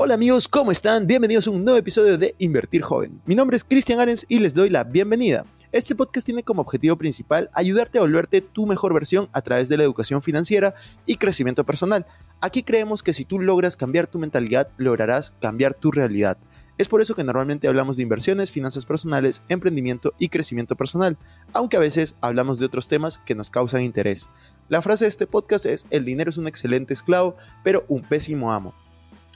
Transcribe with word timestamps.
Hola 0.00 0.14
amigos, 0.14 0.46
¿cómo 0.46 0.70
están? 0.70 1.08
Bienvenidos 1.08 1.48
a 1.48 1.50
un 1.50 1.64
nuevo 1.64 1.76
episodio 1.76 2.16
de 2.18 2.36
Invertir 2.38 2.82
Joven. 2.82 3.20
Mi 3.26 3.34
nombre 3.34 3.56
es 3.56 3.64
Cristian 3.64 3.98
Arens 3.98 4.26
y 4.28 4.38
les 4.38 4.54
doy 4.54 4.70
la 4.70 4.84
bienvenida. 4.84 5.44
Este 5.72 5.96
podcast 5.96 6.24
tiene 6.24 6.44
como 6.44 6.62
objetivo 6.62 6.94
principal 6.94 7.50
ayudarte 7.52 7.98
a 7.98 8.02
volverte 8.02 8.40
tu 8.40 8.64
mejor 8.64 8.94
versión 8.94 9.28
a 9.32 9.42
través 9.42 9.68
de 9.68 9.76
la 9.76 9.82
educación 9.82 10.22
financiera 10.22 10.76
y 11.04 11.16
crecimiento 11.16 11.64
personal. 11.64 12.06
Aquí 12.40 12.62
creemos 12.62 13.02
que 13.02 13.12
si 13.12 13.24
tú 13.24 13.40
logras 13.40 13.76
cambiar 13.76 14.06
tu 14.06 14.20
mentalidad, 14.20 14.68
lograrás 14.76 15.32
cambiar 15.40 15.74
tu 15.74 15.90
realidad. 15.90 16.38
Es 16.78 16.86
por 16.86 17.00
eso 17.00 17.16
que 17.16 17.24
normalmente 17.24 17.66
hablamos 17.66 17.96
de 17.96 18.04
inversiones, 18.04 18.52
finanzas 18.52 18.86
personales, 18.86 19.42
emprendimiento 19.48 20.14
y 20.16 20.28
crecimiento 20.28 20.76
personal, 20.76 21.18
aunque 21.52 21.76
a 21.76 21.80
veces 21.80 22.14
hablamos 22.20 22.60
de 22.60 22.66
otros 22.66 22.86
temas 22.86 23.18
que 23.18 23.34
nos 23.34 23.50
causan 23.50 23.82
interés. 23.82 24.28
La 24.68 24.80
frase 24.80 25.06
de 25.06 25.08
este 25.08 25.26
podcast 25.26 25.66
es, 25.66 25.88
el 25.90 26.04
dinero 26.04 26.30
es 26.30 26.38
un 26.38 26.46
excelente 26.46 26.94
esclavo, 26.94 27.34
pero 27.64 27.84
un 27.88 28.02
pésimo 28.02 28.52
amo. 28.52 28.74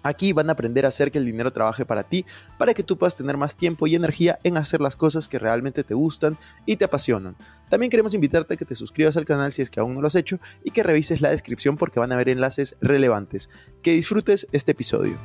Aquí 0.03 0.33
van 0.33 0.49
a 0.49 0.53
aprender 0.53 0.85
a 0.85 0.89
hacer 0.89 1.11
que 1.11 1.19
el 1.19 1.25
dinero 1.25 1.53
trabaje 1.53 1.85
para 1.85 2.03
ti, 2.03 2.25
para 2.59 2.75
que 2.75 2.83
tú 2.83 2.97
puedas 2.99 3.17
tener 3.17 3.37
más 3.37 3.57
tiempo 3.57 3.87
y 3.87 3.95
energía 3.95 4.39
en 4.43 4.57
hacer 4.57 4.81
las 4.81 4.97
cosas 4.97 5.29
que 5.29 5.39
realmente 5.39 5.85
te 5.85 5.95
gustan 5.95 6.39
y 6.67 6.77
te 6.77 6.85
apasionan. 6.85 7.37
También 7.69 7.91
queremos 7.91 8.15
invitarte 8.15 8.55
a 8.55 8.57
que 8.57 8.65
te 8.65 8.75
suscribas 8.75 9.17
al 9.17 9.25
canal 9.25 9.53
si 9.53 9.63
es 9.63 9.71
que 9.71 9.81
aún 9.81 9.95
no 9.95 10.01
lo 10.01 10.07
has 10.07 10.15
hecho 10.15 10.39
y 10.65 10.71
que 10.71 10.83
revises 10.83 11.21
la 11.21 11.31
descripción 11.31 11.77
porque 11.77 12.01
van 12.01 12.13
a 12.13 12.17
haber 12.17 12.29
enlaces 12.29 12.77
relevantes. 12.81 13.51
Que 13.83 13.93
disfrutes 13.93 14.47
este 14.53 14.73
episodio. 14.73 15.19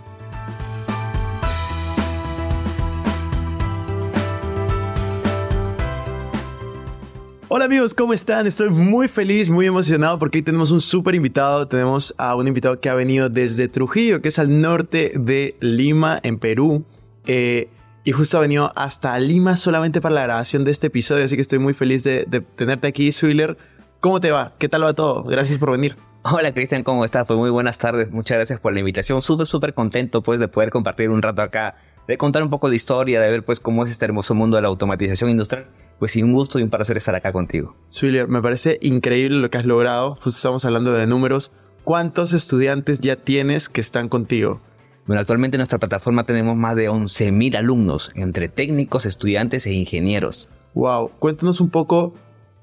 Hola 7.58 7.66
amigos, 7.66 7.96
¿cómo 7.96 8.14
están? 8.14 8.46
Estoy 8.46 8.70
muy 8.70 9.08
feliz, 9.08 9.50
muy 9.50 9.66
emocionado 9.66 10.20
porque 10.20 10.38
hoy 10.38 10.42
tenemos 10.44 10.70
un 10.70 10.80
súper 10.80 11.16
invitado. 11.16 11.68
Tenemos 11.68 12.14
a 12.20 12.36
un 12.36 12.48
invitado 12.48 12.80
que 12.80 12.88
ha 12.88 12.94
venido 12.94 13.30
desde 13.30 13.68
Trujillo, 13.68 14.22
que 14.22 14.28
es 14.28 14.38
al 14.38 14.62
norte 14.62 15.14
de 15.16 15.58
Lima, 15.60 16.20
en 16.22 16.38
Perú. 16.38 16.86
Eh, 17.26 17.72
y 18.04 18.12
justo 18.12 18.38
ha 18.38 18.42
venido 18.42 18.72
hasta 18.76 19.18
Lima 19.18 19.58
solamente 19.58 20.02
para 20.02 20.14
la 20.14 20.22
grabación 20.22 20.66
de 20.66 20.70
este 20.70 20.86
episodio, 20.86 21.26
así 21.26 21.34
que 21.36 21.42
estoy 21.42 21.58
muy 21.58 21.74
feliz 21.74 22.04
de, 22.04 22.28
tenerte 22.56 22.86
aquí, 22.86 23.12
Swiller. 23.12 23.58
¿Cómo 24.02 24.20
te 24.20 24.30
va? 24.30 24.54
¿Qué 24.60 24.70
tal 24.70 24.84
va 24.84 24.94
todo? 24.94 25.24
Gracias 25.24 25.58
por 25.58 25.72
venir. 25.72 25.96
Hola 26.32 26.54
Cristian, 26.54 26.84
¿cómo 26.84 27.06
estás? 27.06 27.26
Pues 27.26 27.40
muy 27.40 27.50
buenas 27.50 27.80
tardes, 27.80 28.12
muchas 28.12 28.38
gracias 28.38 28.60
por 28.60 28.72
la 28.72 28.82
invitación. 28.82 29.20
Súper, 29.20 29.48
súper 29.48 29.74
contento 29.74 30.22
pues 30.22 30.40
de 30.40 30.48
poder 30.48 30.70
compartir 30.70 31.10
un 31.10 31.24
rato 31.24 31.42
acá, 31.42 31.74
de 32.08 32.20
contar 32.20 32.44
un 32.44 32.52
poco 32.52 32.70
de 32.70 32.76
historia, 32.76 33.20
de 33.20 33.32
ver 33.32 33.44
pues 33.44 33.60
cómo 33.60 33.84
es 33.84 33.90
este 33.90 34.06
hermoso 34.06 34.36
mundo 34.36 34.58
de 34.58 34.62
la 34.62 34.68
automatización 34.68 35.32
industrial 35.32 35.66
pues 36.00 36.12
sí, 36.12 36.24
un 36.24 36.34
gusto 36.34 36.60
y 36.60 36.64
un 36.64 36.70
placer 36.70 36.98
estar 36.98 37.16
acá 37.16 37.32
contigo. 37.32 37.76
Swiller, 37.88 38.28
me 38.28 38.42
parece 38.42 38.78
increíble 38.82 39.40
lo 39.40 39.50
que 39.50 39.58
has 39.58 39.66
logrado. 39.66 40.16
Justo 40.16 40.30
estamos 40.30 40.66
hablando 40.66 40.94
de 40.94 41.08
números. 41.08 41.52
¿Cuántos 41.84 42.34
estudiantes 42.34 43.00
ya 43.00 43.16
tienes 43.16 43.70
que 43.70 43.82
están 43.82 44.10
contigo? 44.10 44.62
Bueno, 45.08 45.22
actualmente 45.22 45.56
en 45.56 45.60
nuestra 45.60 45.80
plataforma 45.80 46.26
tenemos 46.26 46.58
más 46.58 46.76
de 46.76 46.90
11.000 46.90 47.56
alumnos, 47.56 48.12
entre 48.14 48.50
técnicos, 48.50 49.06
estudiantes 49.06 49.66
e 49.66 49.74
ingenieros. 49.74 50.50
Wow, 50.74 51.12
cuéntanos 51.18 51.62
un 51.62 51.70
poco 51.70 52.14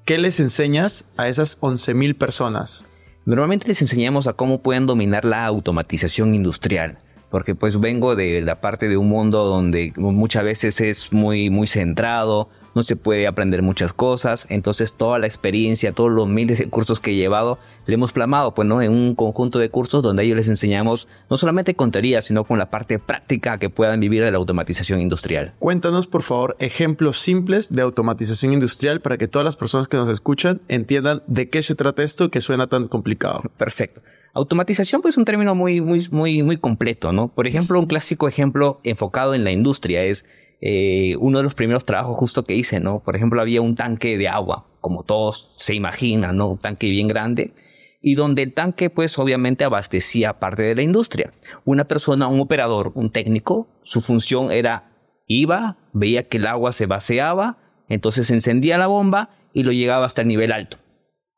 qué 0.05 0.19
les 0.19 0.39
enseñas 0.39 1.09
a 1.17 1.27
esas 1.27 1.59
11.000 1.59 2.15
personas. 2.17 2.85
Normalmente 3.25 3.67
les 3.67 3.81
enseñamos 3.81 4.27
a 4.27 4.33
cómo 4.33 4.61
pueden 4.61 4.85
dominar 4.85 5.25
la 5.25 5.47
automatización 5.47 6.35
industrial, 6.35 6.99
porque 7.31 7.55
pues 7.55 7.79
vengo 7.79 8.15
de 8.15 8.39
la 8.41 8.61
parte 8.61 8.87
de 8.87 8.97
un 8.97 9.09
mundo 9.09 9.45
donde 9.45 9.91
muchas 9.97 10.43
veces 10.43 10.79
es 10.79 11.11
muy, 11.11 11.49
muy 11.49 11.65
centrado, 11.65 12.49
no 12.75 12.83
se 12.83 12.95
puede 12.95 13.25
aprender 13.25 13.61
muchas 13.61 13.93
cosas, 13.93 14.45
entonces 14.49 14.93
toda 14.93 15.17
la 15.17 15.25
experiencia, 15.25 15.93
todos 15.93 16.11
los 16.11 16.27
miles 16.27 16.59
de 16.59 16.69
cursos 16.69 16.99
que 16.99 17.11
he 17.11 17.15
llevado, 17.15 17.57
le 17.85 17.95
hemos 17.95 18.11
plamado, 18.11 18.53
pues, 18.53 18.67
¿no? 18.67 18.81
En 18.81 18.91
un 18.91 19.15
conjunto 19.15 19.57
de 19.59 19.69
cursos 19.69 20.03
donde 20.03 20.23
ellos 20.23 20.35
les 20.35 20.49
enseñamos 20.49 21.07
no 21.29 21.37
solamente 21.37 21.75
con 21.75 21.91
teoría, 21.91 22.21
sino 22.21 22.43
con 22.43 22.59
la 22.59 22.69
parte 22.69 22.99
práctica 22.99 23.57
que 23.57 23.69
puedan 23.69 23.99
vivir 23.99 24.23
de 24.23 24.31
la 24.31 24.37
automatización 24.37 25.01
industrial. 25.01 25.53
Cuéntanos, 25.57 26.05
por 26.05 26.21
favor, 26.21 26.55
ejemplos 26.59 27.19
simples 27.19 27.73
de 27.73 27.81
automatización 27.81 28.53
industrial 28.53 29.01
para 29.01 29.17
que 29.17 29.27
todas 29.27 29.45
las 29.45 29.55
personas 29.55 29.87
que 29.87 29.97
nos 29.97 30.09
escuchan 30.09 30.61
entiendan 30.67 31.23
de 31.27 31.49
qué 31.49 31.63
se 31.63 31.75
trata 31.75 32.03
esto 32.03 32.29
que 32.29 32.41
suena 32.41 32.67
tan 32.67 32.87
complicado. 32.87 33.43
Perfecto. 33.57 34.01
Automatización 34.35 35.01
pues 35.01 35.13
es 35.13 35.17
un 35.17 35.23
término 35.23 35.55
muy, 35.55 35.79
muy, 35.79 36.05
muy, 36.11 36.43
muy 36.43 36.57
completo, 36.57 37.13
¿no? 37.13 37.29
Por 37.29 37.47
ejemplo, 37.47 37.79
un 37.79 37.85
clásico 37.85 38.27
ejemplo 38.27 38.81
enfocado 38.83 39.33
en 39.33 39.45
la 39.45 39.51
industria 39.51 40.03
es 40.03 40.25
eh, 40.59 41.15
uno 41.21 41.37
de 41.37 41.45
los 41.45 41.55
primeros 41.55 41.85
trabajos 41.85 42.17
justo 42.17 42.43
que 42.43 42.53
hice, 42.53 42.81
¿no? 42.81 42.99
Por 42.99 43.15
ejemplo, 43.15 43.41
había 43.41 43.61
un 43.61 43.75
tanque 43.75 44.17
de 44.17 44.27
agua, 44.27 44.67
como 44.81 45.03
todos 45.03 45.53
se 45.55 45.73
imaginan, 45.73 46.35
¿no? 46.35 46.49
Un 46.49 46.57
tanque 46.57 46.89
bien 46.89 47.07
grande, 47.07 47.53
y 48.01 48.15
donde 48.15 48.43
el 48.43 48.53
tanque, 48.53 48.89
pues 48.89 49.17
obviamente 49.17 49.63
abastecía 49.63 50.37
parte 50.37 50.63
de 50.63 50.75
la 50.75 50.81
industria. 50.81 51.31
Una 51.63 51.85
persona, 51.85 52.27
un 52.27 52.41
operador, 52.41 52.91
un 52.93 53.11
técnico, 53.11 53.69
su 53.83 54.01
función 54.01 54.51
era, 54.51 54.91
iba, 55.27 55.77
veía 55.93 56.27
que 56.27 56.37
el 56.37 56.47
agua 56.47 56.73
se 56.73 56.87
vaciaba, 56.87 57.57
entonces 57.87 58.29
encendía 58.31 58.77
la 58.77 58.87
bomba 58.87 59.29
y 59.53 59.63
lo 59.63 59.71
llegaba 59.71 60.05
hasta 60.05 60.23
el 60.23 60.27
nivel 60.27 60.51
alto. 60.51 60.77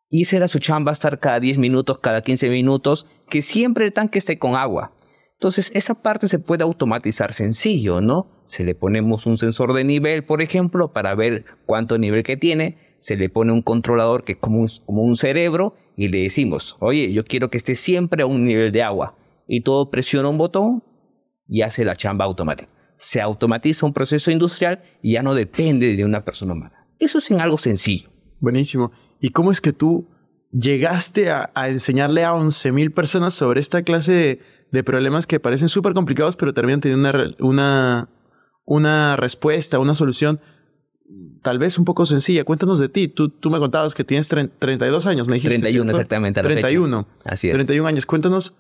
Y 0.10 0.22
esa 0.22 0.38
era 0.38 0.48
su 0.48 0.60
chamba, 0.60 0.92
estar 0.92 1.20
cada 1.20 1.40
10 1.40 1.58
minutos, 1.58 2.00
cada 2.00 2.22
15 2.22 2.50
minutos, 2.50 3.08
que 3.30 3.42
siempre 3.42 3.86
el 3.86 3.94
tanque 3.94 4.20
esté 4.20 4.40
con 4.40 4.56
agua. 4.56 4.94
Entonces, 5.34 5.70
esa 5.76 6.02
parte 6.02 6.28
se 6.28 6.40
puede 6.40 6.64
automatizar 6.64 7.34
sencillo, 7.34 8.02
¿no? 8.02 8.28
Se 8.46 8.64
le 8.64 8.74
ponemos 8.74 9.26
un 9.26 9.38
sensor 9.38 9.74
de 9.74 9.84
nivel, 9.84 10.24
por 10.24 10.42
ejemplo, 10.42 10.94
para 10.94 11.14
ver 11.14 11.46
cuánto 11.66 11.98
nivel 11.98 12.24
que 12.24 12.38
tiene. 12.38 12.78
Se 13.00 13.18
le 13.18 13.30
pone 13.30 13.52
un 13.52 13.62
controlador 13.62 14.24
que 14.24 14.32
es 14.32 14.38
como 14.40 14.60
un, 14.62 14.70
como 14.86 15.04
un 15.04 15.16
cerebro 15.16 15.76
y 15.96 16.08
le 16.08 16.24
decimos, 16.24 16.78
oye, 16.80 17.12
yo 17.14 17.24
quiero 17.26 17.52
que 17.52 17.58
esté 17.58 17.76
siempre 17.76 18.24
a 18.24 18.26
un 18.26 18.46
nivel 18.46 18.72
de 18.72 18.82
agua. 18.82 19.16
Y 19.48 19.62
todo 19.62 19.92
presiona 19.92 20.30
un 20.30 20.38
botón 20.38 20.84
y 21.48 21.62
hace 21.62 21.86
la 21.86 21.96
chamba 21.96 22.26
automática. 22.26 22.72
Se 22.96 23.22
automatiza 23.22 23.86
un 23.86 23.94
proceso 23.94 24.32
industrial 24.32 24.82
y 25.04 25.14
ya 25.14 25.22
no 25.22 25.36
depende 25.36 25.96
de 25.96 26.04
una 26.04 26.26
persona 26.26 26.54
humana. 26.54 26.88
Eso 26.98 27.20
es 27.20 27.30
en 27.30 27.42
algo 27.42 27.60
sencillo. 27.60 28.10
Buenísimo. 28.40 28.92
¿Y 29.20 29.30
cómo 29.30 29.52
es 29.52 29.62
que 29.62 29.74
tú 29.74 30.08
llegaste 30.52 31.32
a, 31.32 31.52
a 31.54 31.70
enseñarle 31.70 32.24
a 32.24 32.34
11.000 32.34 32.94
personas 32.94 33.34
sobre 33.34 33.60
esta 33.60 33.84
clase 33.84 34.12
de 34.12 34.42
de 34.72 34.84
problemas 34.84 35.28
que 35.28 35.40
parecen 35.40 35.70
súper 35.70 35.94
complicados, 35.94 36.36
pero 36.36 36.54
terminan 36.54 36.82
teniendo 36.82 37.10
una, 37.10 37.36
una, 37.40 38.10
una, 38.66 39.16
respuesta, 39.16 39.80
una 39.80 39.96
solución 39.96 40.40
tal 41.42 41.58
vez 41.58 41.78
un 41.78 41.86
poco 41.86 42.06
sencilla. 42.06 42.44
Cuéntanos 42.44 42.80
de 42.80 42.90
ti. 42.90 43.08
Tú, 43.08 43.30
tú 43.30 43.50
me 43.50 43.60
contabas 43.60 43.94
que 43.94 44.04
tienes 44.04 44.28
32 44.28 45.06
años, 45.06 45.28
me 45.28 45.36
dijiste. 45.36 45.58
31 45.58 45.92
exactamente. 45.92 46.40
A 46.42 46.44
la 46.44 46.50
31. 46.50 47.08
Así 47.24 47.48
es. 47.48 47.54
31 47.54 47.88
años. 47.88 48.06
Cuéntanos 48.06 48.54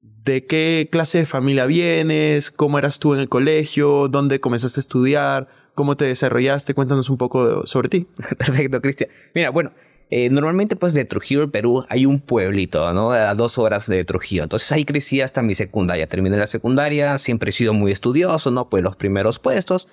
de 0.00 0.46
qué 0.46 0.88
clase 0.90 1.18
de 1.18 1.26
familia 1.26 1.66
vienes, 1.66 2.50
cómo 2.50 2.78
eras 2.78 2.98
tú 2.98 3.12
en 3.14 3.20
el 3.20 3.28
colegio, 3.28 4.08
dónde 4.08 4.40
comenzaste 4.40 4.80
a 4.80 4.82
estudiar, 4.82 5.48
cómo 5.74 5.96
te 5.96 6.04
desarrollaste. 6.04 6.74
Cuéntanos 6.74 7.10
un 7.10 7.16
poco 7.16 7.66
sobre 7.66 7.88
ti. 7.88 8.06
Perfecto, 8.38 8.80
Cristian. 8.80 9.10
Mira, 9.34 9.50
bueno, 9.50 9.72
eh, 10.10 10.28
normalmente 10.28 10.74
pues 10.74 10.92
de 10.92 11.04
Trujillo, 11.04 11.50
Perú, 11.50 11.86
hay 11.88 12.04
un 12.04 12.20
pueblito, 12.20 12.92
¿no? 12.92 13.12
A 13.12 13.34
dos 13.34 13.58
horas 13.58 13.86
de 13.86 14.04
Trujillo. 14.04 14.42
Entonces 14.42 14.70
ahí 14.72 14.84
crecí 14.84 15.20
hasta 15.20 15.40
mi 15.40 15.54
secundaria. 15.54 16.06
Terminé 16.08 16.36
la 16.36 16.48
secundaria, 16.48 17.16
siempre 17.18 17.50
he 17.50 17.52
sido 17.52 17.72
muy 17.72 17.92
estudioso, 17.92 18.50
¿no? 18.50 18.68
Pues 18.68 18.82
los 18.82 18.96
primeros 18.96 19.38
puestos. 19.38 19.88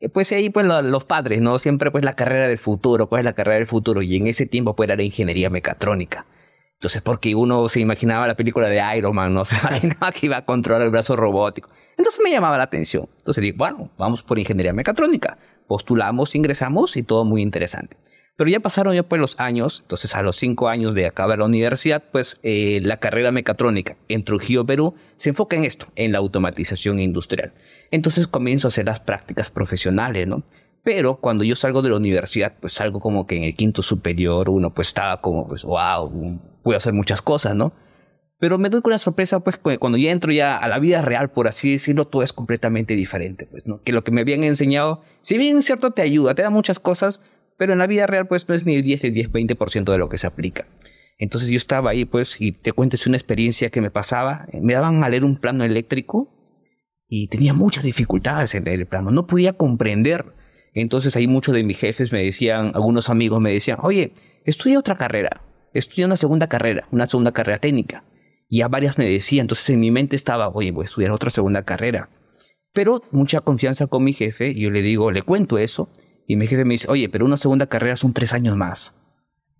Eh, 0.00 0.08
pues 0.10 0.30
ahí 0.32 0.50
pues 0.50 0.66
los 0.66 1.04
padres, 1.04 1.40
¿no? 1.40 1.58
Siempre 1.58 1.90
pues 1.90 2.04
la 2.04 2.14
carrera 2.14 2.48
del 2.48 2.58
futuro, 2.58 3.08
pues 3.08 3.24
la 3.24 3.32
carrera 3.32 3.56
del 3.56 3.66
futuro. 3.66 4.02
Y 4.02 4.16
en 4.16 4.26
ese 4.26 4.46
tiempo 4.46 4.76
pues 4.76 4.90
era 4.90 5.02
ingeniería 5.02 5.48
mecatrónica. 5.48 6.26
Entonces, 6.82 7.00
porque 7.00 7.32
uno 7.36 7.68
se 7.68 7.78
imaginaba 7.78 8.26
la 8.26 8.34
película 8.34 8.68
de 8.68 8.82
Iron 8.98 9.14
Man, 9.14 9.32
no 9.32 9.44
se 9.44 9.54
imaginaba 9.54 10.10
que 10.10 10.26
iba 10.26 10.38
a 10.38 10.44
controlar 10.44 10.82
el 10.82 10.90
brazo 10.90 11.14
robótico. 11.14 11.70
Entonces 11.96 12.20
me 12.24 12.32
llamaba 12.32 12.58
la 12.58 12.64
atención. 12.64 13.08
Entonces 13.18 13.40
dije, 13.40 13.54
bueno, 13.56 13.92
vamos 13.96 14.24
por 14.24 14.36
ingeniería 14.36 14.72
mecatrónica. 14.72 15.38
Postulamos, 15.68 16.34
ingresamos 16.34 16.96
y 16.96 17.04
todo 17.04 17.24
muy 17.24 17.40
interesante. 17.40 17.96
Pero 18.34 18.50
ya 18.50 18.58
pasaron 18.58 18.96
ya 18.96 19.04
pues 19.04 19.20
los 19.20 19.38
años, 19.38 19.82
entonces 19.82 20.16
a 20.16 20.22
los 20.22 20.34
cinco 20.34 20.68
años 20.68 20.92
de 20.94 21.06
acabar 21.06 21.38
la 21.38 21.44
universidad, 21.44 22.02
pues 22.10 22.40
eh, 22.42 22.80
la 22.82 22.96
carrera 22.96 23.30
mecatrónica 23.30 23.96
en 24.08 24.24
Trujillo, 24.24 24.66
Perú, 24.66 24.96
se 25.14 25.28
enfoca 25.28 25.54
en 25.54 25.62
esto, 25.62 25.86
en 25.94 26.10
la 26.10 26.18
automatización 26.18 26.98
industrial. 26.98 27.52
Entonces 27.92 28.26
comienzo 28.26 28.66
a 28.66 28.70
hacer 28.70 28.86
las 28.86 28.98
prácticas 28.98 29.50
profesionales, 29.50 30.26
¿no? 30.26 30.42
Pero 30.84 31.16
cuando 31.16 31.44
yo 31.44 31.54
salgo 31.54 31.80
de 31.82 31.90
la 31.90 31.96
universidad, 31.96 32.54
pues 32.60 32.72
salgo 32.72 33.00
como 33.00 33.26
que 33.26 33.36
en 33.36 33.44
el 33.44 33.54
quinto 33.54 33.82
superior, 33.82 34.48
uno 34.48 34.74
pues 34.74 34.88
estaba 34.88 35.20
como, 35.20 35.46
pues, 35.46 35.64
wow, 35.64 36.40
puedo 36.62 36.76
hacer 36.76 36.92
muchas 36.92 37.22
cosas, 37.22 37.54
¿no? 37.54 37.72
Pero 38.38 38.58
me 38.58 38.68
doy 38.68 38.82
con 38.82 38.90
la 38.90 38.98
sorpresa, 38.98 39.38
pues, 39.38 39.58
cuando 39.58 39.96
ya 39.96 40.10
entro 40.10 40.32
ya 40.32 40.56
a 40.56 40.66
la 40.66 40.80
vida 40.80 41.00
real, 41.00 41.30
por 41.30 41.46
así 41.46 41.70
decirlo, 41.70 42.08
todo 42.08 42.24
es 42.24 42.32
completamente 42.32 42.96
diferente, 42.96 43.46
pues, 43.46 43.64
¿no? 43.66 43.80
Que 43.82 43.92
lo 43.92 44.02
que 44.02 44.10
me 44.10 44.22
habían 44.22 44.42
enseñado, 44.42 45.02
si 45.20 45.38
bien 45.38 45.62
cierto, 45.62 45.92
te 45.92 46.02
ayuda, 46.02 46.34
te 46.34 46.42
da 46.42 46.50
muchas 46.50 46.80
cosas, 46.80 47.20
pero 47.56 47.72
en 47.72 47.78
la 47.78 47.86
vida 47.86 48.08
real, 48.08 48.26
pues, 48.26 48.48
no 48.48 48.56
es 48.56 48.66
ni 48.66 48.74
el 48.74 48.82
10, 48.82 49.04
el 49.04 49.14
10, 49.14 49.30
20% 49.30 49.92
de 49.92 49.98
lo 49.98 50.08
que 50.08 50.18
se 50.18 50.26
aplica. 50.26 50.66
Entonces 51.18 51.50
yo 51.50 51.56
estaba 51.56 51.90
ahí, 51.90 52.04
pues, 52.04 52.40
y 52.40 52.50
te 52.50 52.72
cuento, 52.72 52.96
es 52.96 53.06
una 53.06 53.16
experiencia 53.16 53.70
que 53.70 53.80
me 53.80 53.92
pasaba. 53.92 54.46
Me 54.60 54.74
daban 54.74 55.04
a 55.04 55.08
leer 55.08 55.22
un 55.22 55.36
plano 55.36 55.62
eléctrico 55.62 56.28
y 57.06 57.28
tenía 57.28 57.54
muchas 57.54 57.84
dificultades 57.84 58.56
en 58.56 58.66
el 58.66 58.86
plano. 58.86 59.12
No 59.12 59.28
podía 59.28 59.52
comprender. 59.52 60.41
Entonces 60.74 61.16
ahí 61.16 61.26
muchos 61.26 61.54
de 61.54 61.64
mis 61.64 61.78
jefes 61.78 62.12
me 62.12 62.22
decían, 62.22 62.72
algunos 62.74 63.10
amigos 63.10 63.40
me 63.40 63.52
decían, 63.52 63.78
oye, 63.82 64.12
estudia 64.44 64.78
otra 64.78 64.96
carrera, 64.96 65.42
estudia 65.74 66.06
una 66.06 66.16
segunda 66.16 66.48
carrera, 66.48 66.88
una 66.90 67.06
segunda 67.06 67.32
carrera 67.32 67.58
técnica. 67.58 68.04
Y 68.48 68.62
a 68.62 68.68
varias 68.68 68.98
me 68.98 69.08
decían, 69.08 69.44
entonces 69.44 69.70
en 69.70 69.80
mi 69.80 69.90
mente 69.90 70.16
estaba, 70.16 70.48
oye, 70.48 70.70
voy 70.70 70.84
a 70.84 70.86
estudiar 70.86 71.10
otra 71.12 71.30
segunda 71.30 71.62
carrera. 71.62 72.10
Pero 72.72 73.02
mucha 73.10 73.40
confianza 73.40 73.86
con 73.86 74.04
mi 74.04 74.12
jefe, 74.12 74.50
y 74.50 74.60
yo 74.62 74.70
le 74.70 74.82
digo, 74.82 75.10
le 75.10 75.22
cuento 75.22 75.58
eso, 75.58 75.90
y 76.26 76.36
mi 76.36 76.46
jefe 76.46 76.64
me 76.64 76.74
dice, 76.74 76.90
oye, 76.90 77.08
pero 77.08 77.24
una 77.24 77.36
segunda 77.36 77.66
carrera 77.66 77.96
son 77.96 78.12
tres 78.12 78.32
años 78.32 78.56
más. 78.56 78.94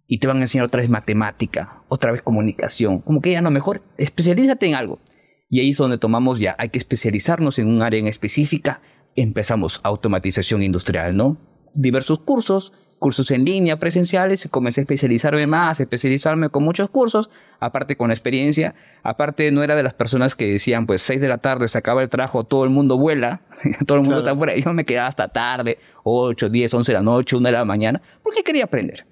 Y 0.06 0.19
te 0.19 0.26
van 0.26 0.38
a 0.38 0.43
enseñar 0.43 0.67
otra 0.67 0.81
vez 0.81 0.91
matemática, 0.91 1.82
otra 1.88 2.12
vez 2.12 2.23
comunicación. 2.23 3.00
Como 3.00 3.20
que 3.20 3.32
ya 3.32 3.41
no, 3.41 3.50
mejor 3.50 3.82
especialízate 3.99 4.67
en 4.67 4.75
algo. 4.75 5.00
Y 5.49 5.61
ahí 5.61 5.70
es 5.70 5.76
donde 5.76 5.99
tomamos 5.99 6.38
ya, 6.38 6.56
hay 6.58 6.70
que 6.70 6.79
especializarnos 6.79 7.58
en 7.58 7.69
un 7.69 7.82
área 7.82 8.00
en 8.00 8.08
específica. 8.08 8.81
Empezamos 9.17 9.81
automatización 9.82 10.62
industrial, 10.62 11.17
¿no? 11.17 11.37
Diversos 11.75 12.19
cursos, 12.20 12.73
cursos 13.03 13.32
en 13.32 13.44
línea, 13.44 13.81
presenciales, 13.81 14.47
comencé 14.49 14.81
a 14.81 14.82
especializarme 14.82 15.49
más, 15.49 15.81
especializarme 15.81 16.50
con 16.50 16.62
muchos 16.62 16.88
cursos, 16.88 17.31
aparte 17.59 17.97
con 17.97 18.12
experiencia, 18.12 18.76
aparte 19.03 19.50
no 19.50 19.64
era 19.64 19.75
de 19.75 19.82
las 19.82 19.93
personas 19.93 20.37
que 20.37 20.47
decían, 20.47 20.87
pues 20.87 21.03
6 21.03 21.20
de 21.20 21.26
la 21.26 21.38
tarde 21.38 21.67
se 21.67 21.76
acaba 21.76 22.03
el 22.03 22.09
trabajo, 22.09 22.44
todo 22.44 22.62
el 22.62 22.70
mundo 22.70 22.97
vuela, 22.97 23.43
todo 23.87 23.99
el 23.99 24.05
mundo 24.05 24.20
está 24.20 24.37
fuera, 24.37 24.56
yo 24.56 24.73
me 24.73 24.85
quedaba 24.85 25.09
hasta 25.09 25.29
tarde, 25.29 25.79
8, 26.05 26.49
10, 26.49 26.75
11 26.75 26.93
de 26.93 26.99
la 26.99 27.03
noche, 27.03 27.35
1 27.35 27.44
de 27.44 27.53
la 27.53 27.65
mañana, 27.65 28.00
porque 28.23 28.44
quería 28.44 28.65
aprender. 28.65 29.05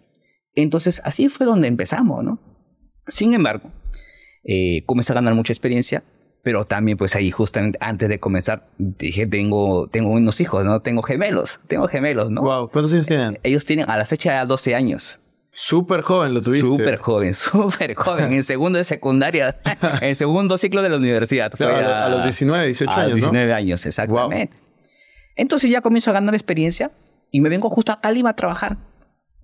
Entonces 0.55 1.03
así 1.05 1.29
fue 1.29 1.45
donde 1.45 1.67
empezamos, 1.67 2.23
¿no? 2.23 2.39
Sin 3.09 3.35
embargo, 3.35 3.73
eh, 4.45 4.85
comencé 4.87 5.13
a 5.13 5.17
ganar 5.17 5.35
mucha 5.35 5.53
experiencia, 5.53 6.05
pero 6.43 6.65
también 6.65 6.97
pues 6.97 7.17
ahí 7.17 7.31
justamente 7.31 7.79
antes 7.81 8.09
de 8.09 8.19
comenzar 8.19 8.67
dije 8.79 9.27
tengo 9.27 9.89
tengo 9.89 10.11
unos 10.11 10.41
hijos 10.41 10.65
no 10.65 10.81
tengo 10.81 11.03
gemelos 11.03 11.61
tengo 11.67 11.89
gemelos 11.89 12.31
no 12.31 12.43
wow 12.43 12.71
cuántos 12.71 12.93
años 12.93 13.07
tienen 13.07 13.35
eh, 13.35 13.41
ellos 13.45 13.65
tienen 13.65 13.89
a 13.91 13.97
la 13.97 14.05
fecha 14.07 14.45
12 14.45 14.75
años 14.75 15.21
Súper 15.53 16.03
joven 16.03 16.33
lo 16.33 16.43
tuviste. 16.43 16.67
Súper 16.67 16.99
joven, 16.99 17.35
súper 17.35 17.95
joven. 17.97 18.33
En 18.33 18.45
segundo 18.45 18.79
de 18.79 18.85
secundaria, 18.85 19.59
en 20.01 20.15
segundo 20.15 20.57
ciclo 20.57 20.81
de 20.81 20.89
la 20.89 20.97
universidad. 20.97 21.53
a, 21.61 22.09
los 22.09 22.23
19, 22.23 22.67
18 22.67 22.91
años. 22.93 23.05
A 23.05 23.09
los 23.09 23.15
19 23.17 23.53
años, 23.53 23.85
exactamente. 23.85 24.57
Entonces 25.35 25.71
ya 25.71 25.81
comienzo 25.81 26.11
a 26.11 26.13
ganar 26.13 26.35
experiencia 26.35 26.93
y 27.33 27.41
me 27.41 27.49
vengo 27.49 27.69
justo 27.71 27.91
a 27.91 28.01
Cali 28.01 28.23
a 28.25 28.33
trabajar. 28.35 28.77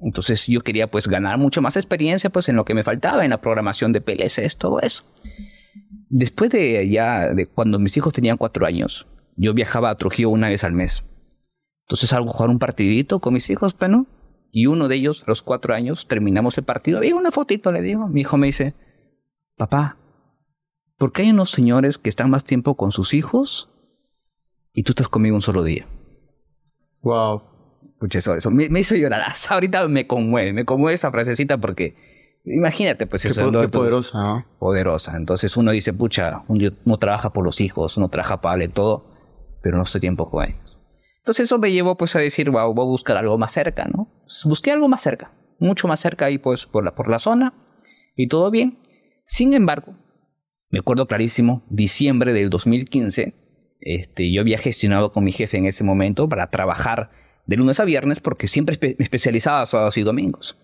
Entonces 0.00 0.46
yo 0.46 0.60
quería 0.60 0.90
pues 0.90 1.08
ganar 1.08 1.38
mucho 1.38 1.62
más 1.62 1.76
experiencia 1.76 2.30
pues 2.30 2.48
en 2.48 2.56
lo 2.56 2.64
que 2.64 2.74
me 2.74 2.82
faltaba, 2.82 3.24
en 3.24 3.30
la 3.30 3.40
programación 3.40 3.92
de 3.92 4.00
PLCs, 4.00 4.58
todo 4.58 4.80
eso. 4.80 5.04
Después 6.08 6.50
de 6.50 6.88
ya, 6.88 7.34
de 7.34 7.46
cuando 7.46 7.78
mis 7.78 7.96
hijos 7.96 8.12
tenían 8.12 8.36
cuatro 8.36 8.66
años, 8.66 9.06
yo 9.36 9.54
viajaba 9.54 9.90
a 9.90 9.96
Trujillo 9.96 10.30
una 10.30 10.48
vez 10.48 10.64
al 10.64 10.72
mes. 10.72 11.04
Entonces 11.86 12.10
salgo 12.10 12.30
a 12.30 12.32
jugar 12.32 12.50
un 12.50 12.58
partidito 12.58 13.20
con 13.20 13.34
mis 13.34 13.48
hijos, 13.50 13.74
pero 13.74 14.06
Y 14.50 14.66
uno 14.66 14.88
de 14.88 14.96
ellos, 14.96 15.22
a 15.22 15.30
los 15.30 15.42
cuatro 15.42 15.74
años, 15.74 16.08
terminamos 16.08 16.56
el 16.56 16.64
partido. 16.64 16.98
Había 16.98 17.14
una 17.14 17.30
fotito, 17.30 17.72
le 17.72 17.82
digo. 17.82 18.08
Mi 18.08 18.22
hijo 18.22 18.38
me 18.38 18.46
dice, 18.46 18.74
papá, 19.56 19.98
¿por 20.96 21.12
qué 21.12 21.22
hay 21.22 21.30
unos 21.30 21.50
señores 21.50 21.98
que 21.98 22.08
están 22.08 22.30
más 22.30 22.44
tiempo 22.44 22.74
con 22.74 22.90
sus 22.90 23.12
hijos 23.12 23.70
y 24.72 24.82
tú 24.82 24.92
estás 24.92 25.08
conmigo 25.08 25.34
un 25.34 25.42
solo 25.42 25.62
día? 25.62 25.86
Wow. 27.02 27.42
Escuché 27.92 28.18
eso, 28.18 28.34
eso. 28.34 28.50
Me, 28.50 28.80
hizo 28.80 28.94
llorar. 28.94 29.22
Hasta 29.26 29.54
ahorita 29.54 29.86
me 29.88 30.06
conmueve, 30.06 30.52
me 30.52 30.64
conmueve 30.64 30.94
esa 30.94 31.10
frasecita 31.10 31.58
porque 31.58 31.94
Imagínate, 32.46 33.06
pues 33.06 33.24
eso. 33.24 33.50
Qué, 33.50 33.68
poderosa, 33.68 34.18
¿no? 34.18 34.46
Poderosa. 34.58 35.16
Entonces 35.16 35.56
uno 35.56 35.72
dice, 35.72 35.92
pucha, 35.92 36.44
uno 36.46 36.98
trabaja 36.98 37.32
por 37.32 37.44
los 37.44 37.60
hijos, 37.60 37.96
uno 37.96 38.08
trabaja 38.08 38.40
para 38.40 38.52
darle 38.52 38.68
todo, 38.68 39.04
pero 39.62 39.76
no 39.76 39.82
estoy 39.82 40.00
tiempo 40.00 40.30
con 40.30 40.44
ellos. 40.44 40.78
Entonces 41.18 41.44
eso 41.44 41.58
me 41.58 41.72
llevó 41.72 41.96
pues 41.96 42.14
a 42.14 42.20
decir, 42.20 42.50
wow, 42.50 42.72
voy 42.72 42.84
a 42.84 42.88
buscar 42.88 43.16
algo 43.16 43.36
más 43.36 43.50
cerca, 43.50 43.86
¿no? 43.86 44.08
busqué 44.44 44.70
algo 44.70 44.86
más 44.86 45.02
cerca, 45.02 45.32
mucho 45.58 45.88
más 45.88 45.98
cerca 45.98 46.26
ahí 46.26 46.38
pues 46.38 46.66
por 46.66 46.84
la, 46.84 46.94
por 46.94 47.08
la 47.08 47.18
zona 47.18 47.52
y 48.14 48.28
todo 48.28 48.52
bien. 48.52 48.78
Sin 49.24 49.52
embargo, 49.52 49.96
me 50.70 50.78
acuerdo 50.78 51.08
clarísimo, 51.08 51.64
diciembre 51.68 52.32
del 52.32 52.48
2015, 52.48 53.34
este, 53.80 54.32
yo 54.32 54.40
había 54.40 54.58
gestionado 54.58 55.10
con 55.10 55.24
mi 55.24 55.32
jefe 55.32 55.58
en 55.58 55.66
ese 55.66 55.82
momento 55.82 56.28
para 56.28 56.48
trabajar 56.50 57.10
de 57.46 57.56
lunes 57.56 57.80
a 57.80 57.84
viernes 57.84 58.20
porque 58.20 58.46
siempre 58.46 58.78
me 58.80 58.94
especializaba 58.98 59.66
sábados 59.66 59.96
y 59.98 60.02
domingos. 60.02 60.56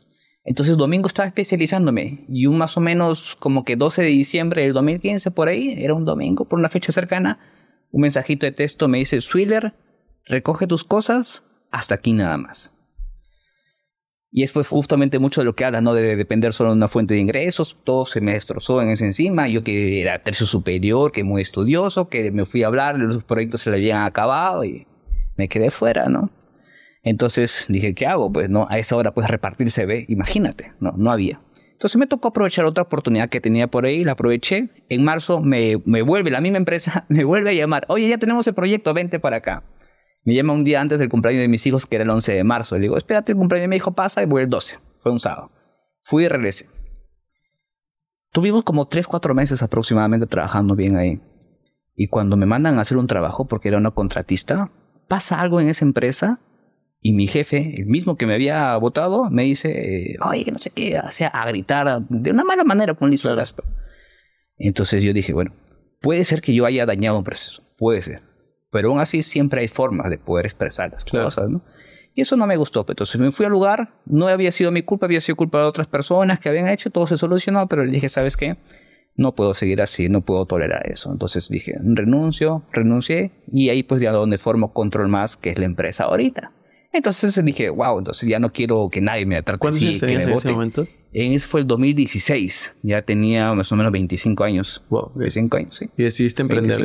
Entonces 0.44 0.76
domingo 0.76 1.06
estaba 1.06 1.28
especializándome 1.28 2.24
y 2.28 2.46
un 2.46 2.58
más 2.58 2.76
o 2.76 2.80
menos 2.80 3.36
como 3.36 3.64
que 3.64 3.76
12 3.76 4.02
de 4.02 4.08
diciembre 4.08 4.62
del 4.62 4.72
2015 4.72 5.30
por 5.30 5.48
ahí, 5.48 5.74
era 5.78 5.94
un 5.94 6.04
domingo 6.04 6.46
por 6.46 6.58
una 6.58 6.68
fecha 6.68 6.90
cercana, 6.90 7.38
un 7.92 8.00
mensajito 8.00 8.46
de 8.46 8.52
texto 8.52 8.88
me 8.88 8.98
dice, 8.98 9.20
Swiller, 9.20 9.74
recoge 10.24 10.66
tus 10.66 10.82
cosas, 10.82 11.44
hasta 11.70 11.94
aquí 11.94 12.12
nada 12.12 12.36
más. 12.38 12.72
Y 14.34 14.42
es 14.42 14.50
pues 14.50 14.66
justamente 14.66 15.18
mucho 15.18 15.42
de 15.42 15.44
lo 15.44 15.54
que 15.54 15.66
habla, 15.66 15.82
¿no? 15.82 15.92
De 15.92 16.16
depender 16.16 16.54
solo 16.54 16.70
de 16.70 16.76
una 16.76 16.88
fuente 16.88 17.12
de 17.12 17.20
ingresos, 17.20 17.76
todo 17.84 18.06
se 18.06 18.22
me 18.22 18.32
destrozó 18.32 18.80
en 18.80 18.88
ese 18.88 19.04
encima, 19.04 19.46
yo 19.46 19.62
que 19.62 20.00
era 20.00 20.22
tercio 20.22 20.46
superior, 20.46 21.12
que 21.12 21.22
muy 21.22 21.42
estudioso, 21.42 22.08
que 22.08 22.32
me 22.32 22.46
fui 22.46 22.62
a 22.62 22.68
hablar, 22.68 22.98
los 22.98 23.22
proyectos 23.24 23.60
se 23.60 23.70
le 23.70 23.76
habían 23.76 24.04
acabado 24.04 24.64
y 24.64 24.86
me 25.36 25.48
quedé 25.48 25.70
fuera, 25.70 26.08
¿no? 26.08 26.30
Entonces 27.02 27.66
dije, 27.68 27.94
¿qué 27.94 28.06
hago? 28.06 28.32
Pues 28.32 28.48
no, 28.48 28.66
a 28.70 28.78
esa 28.78 28.96
hora 28.96 29.12
puedes 29.12 29.30
repartir 29.30 29.70
CV, 29.70 30.06
imagínate, 30.08 30.72
no, 30.80 30.92
no 30.96 31.10
había. 31.10 31.40
Entonces 31.72 31.98
me 31.98 32.06
tocó 32.06 32.28
aprovechar 32.28 32.64
otra 32.64 32.84
oportunidad 32.84 33.28
que 33.28 33.40
tenía 33.40 33.66
por 33.66 33.86
ahí, 33.86 34.04
la 34.04 34.12
aproveché. 34.12 34.68
En 34.88 35.02
marzo 35.02 35.40
me, 35.40 35.82
me 35.84 36.02
vuelve 36.02 36.30
la 36.30 36.40
misma 36.40 36.58
empresa, 36.58 37.06
me 37.08 37.24
vuelve 37.24 37.50
a 37.50 37.54
llamar, 37.54 37.86
oye, 37.88 38.08
ya 38.08 38.18
tenemos 38.18 38.46
el 38.46 38.54
proyecto, 38.54 38.94
vente 38.94 39.18
para 39.18 39.38
acá. 39.38 39.64
Me 40.24 40.34
llama 40.34 40.52
un 40.52 40.62
día 40.62 40.80
antes 40.80 41.00
del 41.00 41.08
cumpleaños 41.08 41.40
de 41.40 41.48
mis 41.48 41.66
hijos, 41.66 41.86
que 41.86 41.96
era 41.96 42.04
el 42.04 42.10
11 42.10 42.34
de 42.34 42.44
marzo. 42.44 42.76
Le 42.76 42.82
digo, 42.82 42.96
espérate, 42.96 43.32
el 43.32 43.38
cumpleaños 43.38 43.64
de 43.64 43.68
mi 43.68 43.76
hijo 43.76 43.90
pasa 43.90 44.22
y 44.22 44.26
voy 44.26 44.42
el 44.42 44.48
12. 44.48 44.78
Fue 44.98 45.10
un 45.10 45.18
sábado. 45.18 45.50
Fui 46.00 46.24
y 46.24 46.28
regresé. 46.28 46.66
Tuvimos 48.30 48.62
como 48.62 48.86
3, 48.86 49.08
4 49.08 49.34
meses 49.34 49.64
aproximadamente 49.64 50.28
trabajando 50.28 50.76
bien 50.76 50.96
ahí. 50.96 51.20
Y 51.96 52.06
cuando 52.06 52.36
me 52.36 52.46
mandan 52.46 52.78
a 52.78 52.82
hacer 52.82 52.96
un 52.96 53.08
trabajo, 53.08 53.48
porque 53.48 53.66
era 53.66 53.78
una 53.78 53.90
contratista, 53.90 54.70
pasa 55.08 55.40
algo 55.40 55.60
en 55.60 55.68
esa 55.68 55.84
empresa 55.84 56.38
y 57.04 57.12
mi 57.14 57.26
jefe, 57.26 57.74
el 57.78 57.86
mismo 57.86 58.16
que 58.16 58.26
me 58.26 58.34
había 58.34 58.76
votado, 58.76 59.28
me 59.28 59.42
dice, 59.42 60.16
oye, 60.24 60.44
que 60.44 60.52
no 60.52 60.58
sé 60.58 60.70
qué, 60.70 61.00
sea, 61.10 61.28
a 61.28 61.48
gritar 61.48 62.02
de 62.08 62.30
una 62.30 62.44
mala 62.44 62.62
manera 62.62 62.94
con 62.94 63.10
Liz 63.10 63.26
Entonces 64.56 65.02
yo 65.02 65.12
dije, 65.12 65.32
bueno, 65.32 65.52
puede 66.00 66.22
ser 66.22 66.40
que 66.40 66.54
yo 66.54 66.64
haya 66.64 66.86
dañado 66.86 67.18
un 67.18 67.24
proceso, 67.24 67.64
puede 67.76 68.02
ser. 68.02 68.22
Pero 68.70 68.90
aún 68.90 69.00
así 69.00 69.22
siempre 69.22 69.62
hay 69.62 69.68
formas 69.68 70.10
de 70.10 70.18
poder 70.18 70.46
expresar 70.46 70.92
las 70.92 71.04
cosas, 71.04 71.50
¿no? 71.50 71.62
Y 72.14 72.20
eso 72.20 72.36
no 72.36 72.46
me 72.46 72.56
gustó. 72.56 72.84
Entonces 72.88 73.20
me 73.20 73.32
fui 73.32 73.46
al 73.46 73.52
lugar, 73.52 73.94
no 74.06 74.28
había 74.28 74.52
sido 74.52 74.70
mi 74.70 74.82
culpa, 74.82 75.06
había 75.06 75.20
sido 75.20 75.34
culpa 75.34 75.58
de 75.58 75.64
otras 75.64 75.88
personas 75.88 76.38
que 76.38 76.48
habían 76.48 76.68
hecho, 76.68 76.90
todo 76.90 77.08
se 77.08 77.16
solucionó, 77.16 77.66
pero 77.66 77.84
le 77.84 77.90
dije, 77.90 78.08
¿sabes 78.08 78.36
qué? 78.36 78.58
No 79.16 79.34
puedo 79.34 79.54
seguir 79.54 79.82
así, 79.82 80.08
no 80.08 80.20
puedo 80.20 80.46
tolerar 80.46 80.88
eso. 80.88 81.10
Entonces 81.10 81.48
dije, 81.48 81.74
renuncio, 81.82 82.62
renuncié, 82.70 83.32
y 83.52 83.70
ahí 83.70 83.82
pues 83.82 84.00
ya 84.00 84.12
donde 84.12 84.38
formo 84.38 84.72
Control 84.72 85.08
Más, 85.08 85.36
que 85.36 85.50
es 85.50 85.58
la 85.58 85.64
empresa 85.64 86.04
ahorita. 86.04 86.52
Entonces 86.92 87.42
dije, 87.44 87.70
wow, 87.70 87.98
entonces 87.98 88.28
ya 88.28 88.38
no 88.38 88.52
quiero 88.52 88.88
que 88.90 89.00
nadie 89.00 89.24
me 89.24 89.42
trate 89.42 89.68
así, 89.68 89.98
que 89.98 90.06
me 90.06 90.12
en 90.14 90.30
ese 90.30 90.52
momento? 90.52 90.86
En 91.14 91.32
ese 91.32 91.46
fue 91.46 91.60
el 91.60 91.66
2016. 91.66 92.76
Ya 92.82 93.02
tenía 93.02 93.52
más 93.54 93.70
o 93.72 93.76
menos 93.76 93.92
25 93.92 94.44
años. 94.44 94.84
Wow. 94.88 95.12
25 95.14 95.56
años, 95.56 95.76
sí. 95.76 95.88
Y 95.96 96.02
decidiste 96.02 96.42
emprender. 96.42 96.78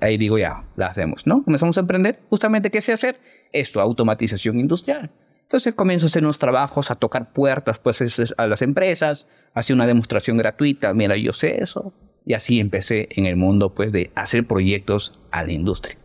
Ahí 0.00 0.16
digo, 0.16 0.38
ya, 0.38 0.64
la 0.76 0.86
hacemos, 0.86 1.26
¿no? 1.26 1.42
Comenzamos 1.42 1.76
a 1.76 1.80
emprender. 1.80 2.20
Justamente, 2.30 2.70
¿qué 2.70 2.80
sé 2.80 2.92
hacer? 2.92 3.18
Esto, 3.52 3.80
automatización 3.80 4.58
industrial. 4.58 5.10
Entonces 5.42 5.74
comienzo 5.74 6.06
a 6.06 6.08
hacer 6.08 6.24
unos 6.24 6.38
trabajos, 6.38 6.90
a 6.90 6.94
tocar 6.94 7.32
puertas 7.32 7.78
pues, 7.78 8.34
a 8.36 8.46
las 8.46 8.62
empresas, 8.62 9.28
hacía 9.52 9.76
una 9.76 9.86
demostración 9.86 10.38
gratuita, 10.38 10.92
mira, 10.94 11.16
yo 11.16 11.32
sé 11.32 11.62
eso. 11.62 11.92
Y 12.26 12.32
así 12.32 12.58
empecé 12.58 13.08
en 13.10 13.26
el 13.26 13.36
mundo 13.36 13.74
pues, 13.74 13.92
de 13.92 14.10
hacer 14.14 14.46
proyectos 14.46 15.20
a 15.30 15.44
la 15.44 15.52
industria. 15.52 15.98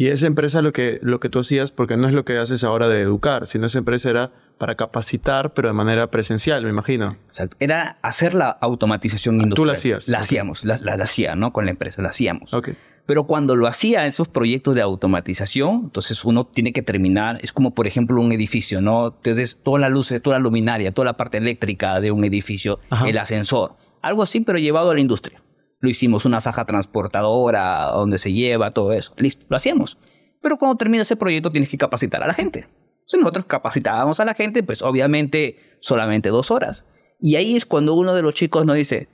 Y 0.00 0.08
esa 0.08 0.26
empresa 0.26 0.62
lo 0.62 0.72
que, 0.72 0.98
lo 1.02 1.20
que 1.20 1.28
tú 1.28 1.40
hacías, 1.40 1.72
porque 1.72 1.98
no 1.98 2.08
es 2.08 2.14
lo 2.14 2.24
que 2.24 2.38
haces 2.38 2.64
ahora 2.64 2.88
de 2.88 3.02
educar, 3.02 3.46
sino 3.46 3.66
esa 3.66 3.80
empresa 3.80 4.08
era 4.08 4.32
para 4.56 4.74
capacitar, 4.74 5.52
pero 5.52 5.68
de 5.68 5.74
manera 5.74 6.10
presencial, 6.10 6.64
me 6.64 6.70
imagino. 6.70 7.18
Exacto. 7.26 7.54
Era 7.60 7.98
hacer 8.00 8.32
la 8.32 8.48
automatización 8.48 9.34
industrial. 9.34 9.56
Tú 9.56 9.66
la 9.66 9.72
hacías. 9.74 10.08
La 10.08 10.20
hacíamos, 10.20 10.64
la, 10.64 10.78
la, 10.78 10.94
hacía, 10.94 11.34
¿no? 11.34 11.52
Con 11.52 11.66
la 11.66 11.72
empresa, 11.72 12.00
la 12.00 12.08
hacíamos. 12.08 12.54
Ok. 12.54 12.70
Pero 13.04 13.24
cuando 13.24 13.56
lo 13.56 13.66
hacía 13.66 14.06
esos 14.06 14.26
proyectos 14.26 14.74
de 14.74 14.80
automatización, 14.80 15.82
entonces 15.84 16.24
uno 16.24 16.46
tiene 16.46 16.72
que 16.72 16.80
terminar, 16.80 17.38
es 17.42 17.52
como 17.52 17.74
por 17.74 17.86
ejemplo 17.86 18.18
un 18.22 18.32
edificio, 18.32 18.80
¿no? 18.80 19.08
Entonces 19.08 19.58
toda 19.62 19.80
la 19.80 19.90
luz, 19.90 20.14
toda 20.22 20.38
la 20.38 20.42
luminaria, 20.42 20.92
toda 20.92 21.04
la 21.04 21.18
parte 21.18 21.36
eléctrica 21.36 22.00
de 22.00 22.10
un 22.10 22.24
edificio, 22.24 22.80
el 23.06 23.18
ascensor, 23.18 23.74
algo 24.00 24.22
así, 24.22 24.40
pero 24.40 24.58
llevado 24.58 24.92
a 24.92 24.94
la 24.94 25.00
industria. 25.00 25.42
Lo 25.80 25.88
hicimos 25.88 26.24
una 26.24 26.40
faja 26.40 26.64
transportadora, 26.64 27.86
donde 27.92 28.18
se 28.18 28.32
lleva, 28.32 28.72
todo 28.72 28.92
eso. 28.92 29.14
Listo, 29.16 29.46
lo 29.48 29.56
hacíamos. 29.56 29.98
Pero 30.42 30.58
cuando 30.58 30.76
termina 30.76 31.02
ese 31.02 31.16
proyecto 31.16 31.50
tienes 31.50 31.68
que 31.68 31.78
capacitar 31.78 32.22
a 32.22 32.26
la 32.26 32.34
gente. 32.34 32.68
Si 33.06 33.18
nosotros 33.18 33.46
capacitábamos 33.46 34.20
a 34.20 34.24
la 34.24 34.34
gente, 34.34 34.62
pues 34.62 34.82
obviamente 34.82 35.78
solamente 35.80 36.28
dos 36.28 36.50
horas. 36.50 36.86
Y 37.18 37.36
ahí 37.36 37.56
es 37.56 37.66
cuando 37.66 37.94
uno 37.94 38.14
de 38.14 38.22
los 38.22 38.34
chicos 38.34 38.64
nos 38.64 38.76
dice, 38.76 39.08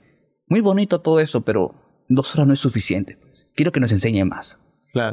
muy 0.47 0.61
bonito 0.61 1.01
todo 1.01 1.19
eso, 1.19 1.41
pero 1.41 2.03
dos 2.07 2.35
horas 2.35 2.47
no 2.47 2.53
es 2.53 2.59
suficiente. 2.59 3.17
Quiero 3.55 3.71
que 3.71 3.79
nos 3.79 3.91
enseñe 3.91 4.23
más. 4.23 4.61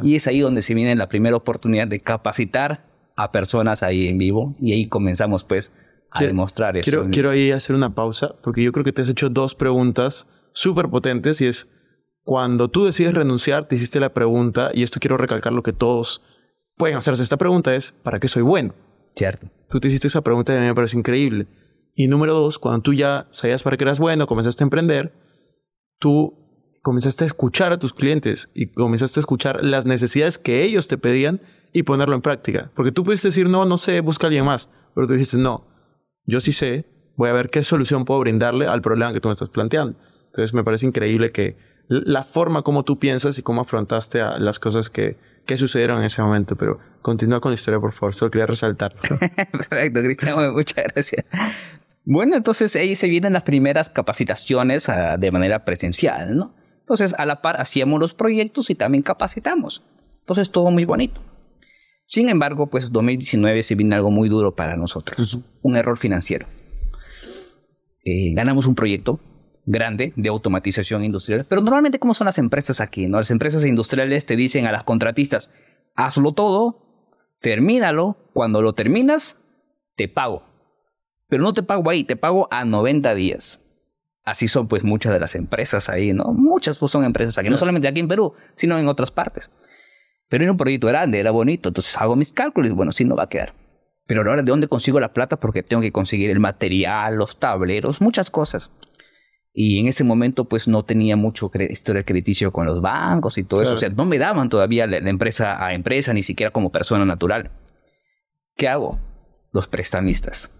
Y 0.03 0.17
es 0.17 0.27
ahí 0.27 0.41
donde 0.41 0.63
se 0.63 0.75
viene 0.75 0.95
la 0.97 1.09
primera 1.09 1.37
oportunidad 1.37 1.89
de 1.89 2.01
capacitar 2.01 2.87
a 3.17 3.33
personas 3.33 3.83
ahí 3.83 4.09
en 4.09 4.19
vivo 4.19 4.57
y 4.61 4.73
ahí 4.73 4.89
comenzamos 4.89 5.45
pues 5.45 5.73
a 6.15 6.23
demostrar 6.23 6.77
eso. 6.77 6.85
Quiero, 6.89 7.11
quiero 7.11 7.31
ahí 7.31 7.51
hacer 7.51 7.75
una 7.77 7.95
pausa 7.95 8.35
porque 8.43 8.63
yo 8.63 8.73
creo 8.73 8.85
que 8.85 8.93
te 8.93 9.03
has 9.03 9.09
hecho 9.09 9.29
dos 9.29 9.55
preguntas 9.55 10.29
súper 10.53 10.89
potentes 10.89 11.41
y 11.41 11.47
es 11.47 11.71
cuando 12.23 12.69
tú 12.69 12.87
decides 12.87 13.15
renunciar, 13.15 13.69
te 13.69 13.75
hiciste 13.75 14.01
la 14.01 14.15
pregunta 14.15 14.71
y 14.73 14.83
esto 14.83 14.99
quiero 14.99 15.19
recalcar 15.19 15.53
lo 15.53 15.63
que 15.63 15.73
todos 15.73 16.23
pueden 16.77 16.97
hacerse. 16.97 17.23
Esta 17.23 17.37
pregunta 17.37 17.75
es, 17.75 17.93
¿para 18.03 18.19
qué 18.19 18.29
soy 18.29 18.43
bueno? 18.43 18.75
Cierto. 19.15 19.49
Tú 19.69 19.79
te 19.79 19.89
hiciste 19.89 20.09
esa 20.09 20.23
pregunta 20.23 20.55
y 20.55 20.57
a 20.57 20.61
mí 20.61 20.67
me 20.67 20.75
parece 20.75 20.97
increíble. 20.97 21.47
Y 21.95 22.09
número 22.09 22.35
dos, 22.35 22.59
cuando 22.59 22.81
tú 22.81 22.95
ya 22.95 23.29
sabías 23.31 23.63
para 23.63 23.77
qué 23.77 23.85
eras 23.85 23.99
bueno, 23.99 24.27
comenzaste 24.27 24.65
a 24.65 24.67
emprender, 24.67 25.13
tú 25.99 26.35
comenzaste 26.83 27.25
a 27.25 27.27
escuchar 27.27 27.73
a 27.73 27.79
tus 27.79 27.93
clientes 27.93 28.51
y 28.55 28.73
comenzaste 28.73 29.21
a 29.21 29.23
escuchar 29.23 29.63
las 29.63 29.85
necesidades 29.85 30.39
que 30.39 30.63
ellos 30.63 30.89
te 30.89 30.99
pedían 30.99 31.41
y 31.73 31.83
ponerlo 31.83 32.15
en 32.15 32.23
práctica. 32.23 32.71
Porque 32.75 32.91
tú 32.91 33.05
pudiste 33.05 33.29
decir, 33.29 33.49
no, 33.49 33.65
no 33.65 33.79
sé, 33.79 34.01
busca 34.01 34.27
a 34.27 34.29
alguien 34.29 34.45
más. 34.45 34.71
Pero 34.95 35.07
tú 35.07 35.13
dijiste, 35.13 35.37
no, 35.37 35.67
yo 36.27 36.41
sí 36.41 36.53
sé, 36.53 36.87
voy 37.17 37.31
a 37.31 37.33
ver 37.33 37.51
qué 37.51 37.63
solución 37.63 38.05
puedo 38.05 38.21
brindarle 38.21 38.67
al 38.67 38.83
problema 38.83 39.13
que 39.13 39.21
tú 39.21 39.29
me 39.29 39.33
estás 39.33 39.51
planteando. 39.51 39.99
Entonces 40.27 40.53
me 40.55 40.65
parece 40.65 40.87
increíble 40.87 41.33
que 41.33 41.57
la 41.89 42.25
forma 42.25 42.63
como 42.63 42.85
tú 42.85 42.99
piensas 42.99 43.39
y 43.39 43.43
cómo 43.43 43.61
afrontaste 43.61 44.21
a 44.21 44.39
las 44.39 44.59
cosas 44.59 44.91
que, 44.91 45.17
que 45.47 45.57
sucedieron 45.57 45.99
en 45.99 46.05
ese 46.05 46.23
momento. 46.23 46.57
Pero 46.57 46.79
continúa 47.03 47.41
con 47.41 47.53
la 47.53 47.55
historia, 47.55 47.79
por 47.79 47.93
favor. 47.93 48.15
Solo 48.15 48.31
quería 48.31 48.47
resaltar. 48.47 48.95
Perfecto, 48.99 50.01
Cristian. 50.03 50.53
Muchas 50.53 50.85
gracias. 50.93 51.25
Bueno, 52.05 52.37
entonces 52.37 52.75
ahí 52.77 52.97
se 52.97 53.09
vienen 53.09 53.33
las 53.33 53.45
primeras 53.45 53.89
capacitaciones 53.89 54.89
ah, 54.89 55.17
de 55.17 55.31
manera 55.31 55.65
presencial, 55.65 56.37
¿no? 56.37 56.55
Entonces, 56.81 57.15
a 57.17 57.25
la 57.25 57.41
par 57.41 57.61
hacíamos 57.61 57.99
los 57.99 58.13
proyectos 58.13 58.69
y 58.69 58.75
también 58.75 59.03
capacitamos. 59.03 59.83
Entonces, 60.21 60.51
todo 60.51 60.71
muy 60.71 60.85
bonito. 60.85 61.21
Sin 62.07 62.29
embargo, 62.29 62.67
pues 62.67 62.93
2019 62.93 63.63
se 63.63 63.75
viene 63.75 63.95
algo 63.95 64.11
muy 64.11 64.29
duro 64.29 64.55
para 64.55 64.77
nosotros. 64.77 65.39
Un 65.63 65.77
error 65.77 65.97
financiero. 65.97 66.47
Eh, 68.05 68.35
ganamos 68.35 68.67
un 68.67 68.75
proyecto 68.75 69.19
grande 69.67 70.13
de 70.17 70.29
automatización 70.29 71.05
industrial. 71.05 71.47
Pero 71.49 71.63
normalmente, 71.63 71.99
¿cómo 71.99 72.15
son 72.15 72.27
las 72.27 72.39
empresas 72.39 72.81
aquí? 72.81 73.07
¿no? 73.07 73.19
Las 73.19 73.31
empresas 73.31 73.65
industriales 73.65 74.27
te 74.27 74.37
dicen 74.37 74.67
a 74.67 74.73
las 74.73 74.85
contratistas, 74.85 75.51
hazlo 75.95 76.33
todo, 76.33 77.37
termínalo, 77.41 78.17
cuando 78.33 78.63
lo 78.63 78.75
terminas, 78.75 79.39
te 79.97 80.09
pago. 80.09 80.45
Pero 81.29 81.43
no 81.43 81.55
te 81.55 81.63
pago 81.63 81.89
ahí, 81.89 82.05
te 82.05 82.17
pago 82.17 82.49
a 82.51 82.65
90 82.65 83.15
días. 83.15 83.63
Así 84.25 84.49
son 84.49 84.69
pues 84.69 84.85
muchas 84.85 85.13
de 85.13 85.21
las 85.21 85.35
empresas 85.35 85.89
ahí, 85.89 86.13
¿no? 86.13 86.33
Muchas 86.33 86.79
pues 86.79 86.93
son 86.93 87.05
empresas 87.05 87.37
aquí, 87.39 87.51
no 87.51 87.57
solamente 87.57 87.89
aquí 87.89 88.01
en 88.01 88.09
Perú, 88.09 88.33
sino 88.55 88.79
en 88.79 88.89
otras 88.89 89.11
partes. 89.11 89.51
Pero 90.29 90.45
era 90.45 90.53
un 90.53 90.59
proyecto 90.59 90.87
grande, 90.87 91.19
era 91.19 91.31
bonito, 91.31 91.69
entonces 91.69 91.97
hago 91.99 92.17
mis 92.17 92.33
cálculos 92.33 92.71
y 92.71 92.75
bueno, 92.75 92.93
sí 92.93 93.05
no 93.05 93.17
va 93.17 93.25
a 93.25 93.29
quedar. 93.29 93.55
Pero 94.07 94.21
ahora, 94.21 94.43
¿de 94.43 94.51
dónde 94.51 94.69
consigo 94.69 95.01
la 95.01 95.13
plata? 95.13 95.39
Porque 95.39 95.63
tengo 95.63 95.81
que 95.81 95.93
conseguir 95.93 96.31
el 96.31 96.41
material, 96.41 97.15
los 97.15 97.39
tableros, 97.39 98.01
muchas 98.01 98.31
cosas. 98.31 98.71
Y 99.57 99.79
en 99.79 99.87
ese 99.87 100.03
momento, 100.03 100.47
pues 100.47 100.67
no 100.67 100.85
tenía 100.85 101.17
mucho 101.17 101.51
historial 101.71 102.05
crediticio 102.05 102.53
con 102.53 102.67
los 102.67 102.83
bancos 102.83 103.39
y 103.39 103.45
todo 103.45 103.63
eso. 103.63 103.75
O 103.75 103.79
sea, 103.79 103.89
no 103.89 104.05
me 104.05 104.19
daban 104.19 104.49
todavía 104.49 104.87
la, 104.87 104.99
empresa 104.99 105.65
a 105.65 105.75
empresa, 105.75 106.13
ni 106.13 106.25
siquiera 106.25 106.51
como 106.51 106.73
persona 106.73 107.05
natural. 107.05 107.53
¿Qué 108.57 108.69
hago? 108.69 108.99
Los 109.53 109.69
prestamistas. 109.69 110.51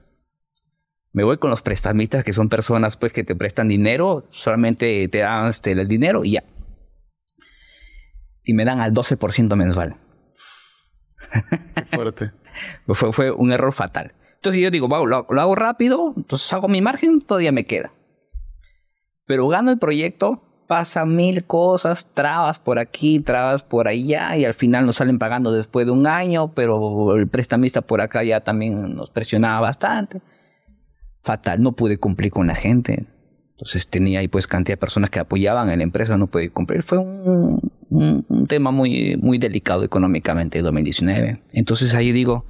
Me 1.13 1.25
voy 1.25 1.39
con 1.39 1.51
los 1.51 1.61
prestamistas, 1.61 2.25
que 2.25 2.33
son 2.33 2.49
personas 2.49 2.97
pues 2.97 3.13
que 3.13 3.25
te 3.25 3.35
prestan 3.35 3.69
dinero, 3.69 4.27
solamente 4.31 5.09
te 5.09 5.19
dan 5.19 5.49
este, 5.49 5.73
el 5.73 5.89
dinero 5.89 6.25
y 6.25 6.33
ya. 6.33 6.45
Y 8.45 8.55
me 8.55 8.65
dan 8.65 8.81
al 8.81 8.93
12% 8.93 9.57
mensual. 9.57 9.97
Qué 11.75 11.85
fuerte. 11.97 12.33
fue, 12.89 13.13
fue 13.13 13.31
un 13.31 13.53
error 13.53 13.73
fatal. 13.73 14.13
Entonces 14.37 14.61
yo 14.61 14.71
digo, 14.71 14.89
wow, 14.89 15.07
lo 15.07 15.41
hago 15.41 15.55
rápido, 15.55 16.13
entonces 16.17 16.53
hago 16.53 16.69
mi 16.69 16.83
margen, 16.83 17.23
todavía 17.23 17.51
me 17.51 17.65
queda. 17.65 17.93
Pero 19.27 19.49
gano 19.49 19.71
el 19.71 19.79
proyecto, 19.79 20.43
pasa 20.67 21.07
mil 21.07 21.45
cosas, 21.45 22.11
trabas 22.15 22.59
por 22.59 22.79
aquí, 22.79 23.21
trabas 23.21 23.63
por 23.63 23.89
allá, 23.89 24.37
y 24.37 24.45
al 24.45 24.55
final 24.55 24.87
nos 24.87 24.97
salen 24.97 25.19
pagando 25.19 25.53
después 25.53 25.87
de 25.87 25.93
un 25.93 26.07
año, 26.07 26.53
pero 26.55 27.17
el 27.17 27.29
prestamista 27.29 27.81
por 27.81 28.01
acá 28.01 28.23
ya 28.23 28.41
también 28.41 28.95
nos 28.95 29.11
presionaba 29.11 29.61
bastante. 29.61 30.21
Fatal, 31.23 31.63
no 31.63 31.73
pude 31.73 31.99
cumplir 31.99 32.31
con 32.31 32.47
la 32.47 32.55
gente. 32.55 33.07
Entonces 33.53 33.89
tenía 33.89 34.19
ahí 34.19 34.29
pues 34.29 34.47
cantidad 34.47 34.75
de 34.75 34.81
personas 34.81 35.11
que 35.11 35.21
apoyaban 35.21 35.71
en 35.71 35.79
la 35.79 35.85
empresa, 35.85 36.17
no 36.17 36.27
pude 36.27 36.51
cumplir. 36.51 36.83
Fue 36.83 36.99
un, 36.99 37.73
un, 37.95 38.47
tema 38.47 38.71
muy, 38.71 39.17
muy 39.17 39.39
delicado 39.39 39.85
económicamente 39.85 40.59
en 40.59 40.65
2019. 40.65 41.43
Entonces 41.53 41.95
ahí 41.95 42.13
digo, 42.13 42.47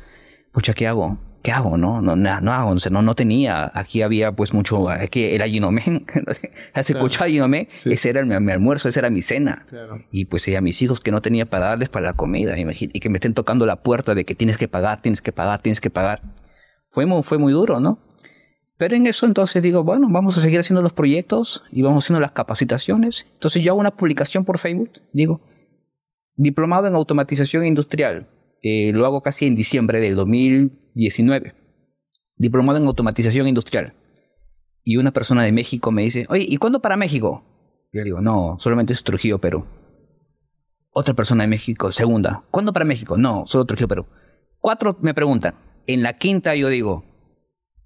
pucha, 0.52 0.74
¿qué 0.74 0.86
hago? 0.86 1.18
¿qué 1.44 1.52
hago? 1.52 1.76
No, 1.76 2.00
no, 2.00 2.16
no, 2.16 2.40
no 2.40 2.52
hago, 2.52 2.74
no, 2.90 3.02
no 3.02 3.14
tenía. 3.14 3.70
Aquí 3.74 4.00
había 4.00 4.32
pues 4.32 4.54
mucho, 4.54 4.86
que 5.10 5.34
era 5.34 5.46
Ginomé, 5.46 5.82
se 6.80 6.92
escuchaba 6.94 7.28
Ginomé, 7.28 7.68
ese 7.70 8.08
era 8.08 8.24
mi, 8.24 8.50
almuerzo, 8.50 8.88
esa 8.88 9.00
era 9.00 9.10
mi 9.10 9.20
cena. 9.20 9.62
Y 10.10 10.24
pues 10.24 10.48
a 10.48 10.60
mis 10.62 10.80
hijos 10.80 11.00
que 11.00 11.12
no 11.12 11.20
tenía 11.20 11.44
para 11.44 11.68
darles 11.68 11.90
para 11.90 12.06
la 12.06 12.12
comida, 12.14 12.56
y 12.58 12.98
que 12.98 13.08
me 13.10 13.18
estén 13.18 13.34
tocando 13.34 13.66
la 13.66 13.82
puerta 13.82 14.14
de 14.14 14.24
que 14.24 14.34
tienes 14.34 14.56
que 14.56 14.68
pagar, 14.68 15.02
tienes 15.02 15.20
que 15.20 15.32
pagar, 15.32 15.60
tienes 15.60 15.80
que 15.80 15.90
pagar. 15.90 16.22
Fue 16.88 17.04
muy, 17.04 17.22
fue 17.22 17.36
muy 17.36 17.52
duro, 17.52 17.78
¿no? 17.78 17.98
Pero 18.76 18.97
en 18.97 19.07
eso 19.07 19.26
entonces 19.26 19.62
digo, 19.62 19.85
bueno, 19.85 20.09
vamos 20.11 20.37
a 20.37 20.40
seguir 20.40 20.61
haciendo 20.61 20.83
los 20.83 20.93
proyectos 20.93 21.62
y 21.71 21.83
vamos 21.83 22.04
haciendo 22.04 22.21
las 22.21 22.33
capacitaciones. 22.33 23.26
Entonces 23.35 23.62
yo 23.62 23.73
hago 23.73 23.81
una 23.81 23.97
publicación 23.97 24.45
por 24.45 24.59
Facebook, 24.59 24.90
digo, 25.12 25.40
diplomado 26.35 26.88
en 26.88 26.95
automatización 26.95 27.66
industrial. 27.66 28.28
Eh, 28.62 28.93
lo 28.93 29.07
hago 29.07 29.23
casi 29.23 29.47
en 29.47 29.54
diciembre 29.54 30.00
del 30.00 30.16
2000 30.16 30.85
19, 30.95 31.54
diplomado 32.37 32.78
en 32.78 32.87
automatización 32.87 33.49
industrial. 33.49 33.95
Y 34.85 34.97
una 34.97 35.12
persona 35.12 35.43
de 35.43 35.52
México 35.52 35.90
me 35.90 36.02
dice, 36.02 36.26
oye, 36.28 36.47
¿y 36.49 36.57
cuándo 36.57 36.81
para 36.81 36.97
México? 36.97 37.43
Yo 37.93 38.02
digo, 38.04 38.21
no, 38.21 38.57
solamente 38.59 38.93
es 38.93 39.02
Trujillo, 39.02 39.38
Perú. 39.38 39.64
Otra 40.90 41.14
persona 41.14 41.45
de 41.45 41.49
México, 41.49 41.90
segunda, 41.90 42.45
¿cuándo 42.50 42.73
para 42.73 42.85
México? 42.85 43.16
No, 43.16 43.45
solo 43.47 43.64
Trujillo, 43.64 43.88
Perú. 43.88 44.07
Cuatro 44.61 44.97
me 45.00 45.14
preguntan. 45.14 45.54
En 45.87 46.02
la 46.02 46.16
quinta 46.16 46.54
yo 46.54 46.69
digo, 46.69 47.04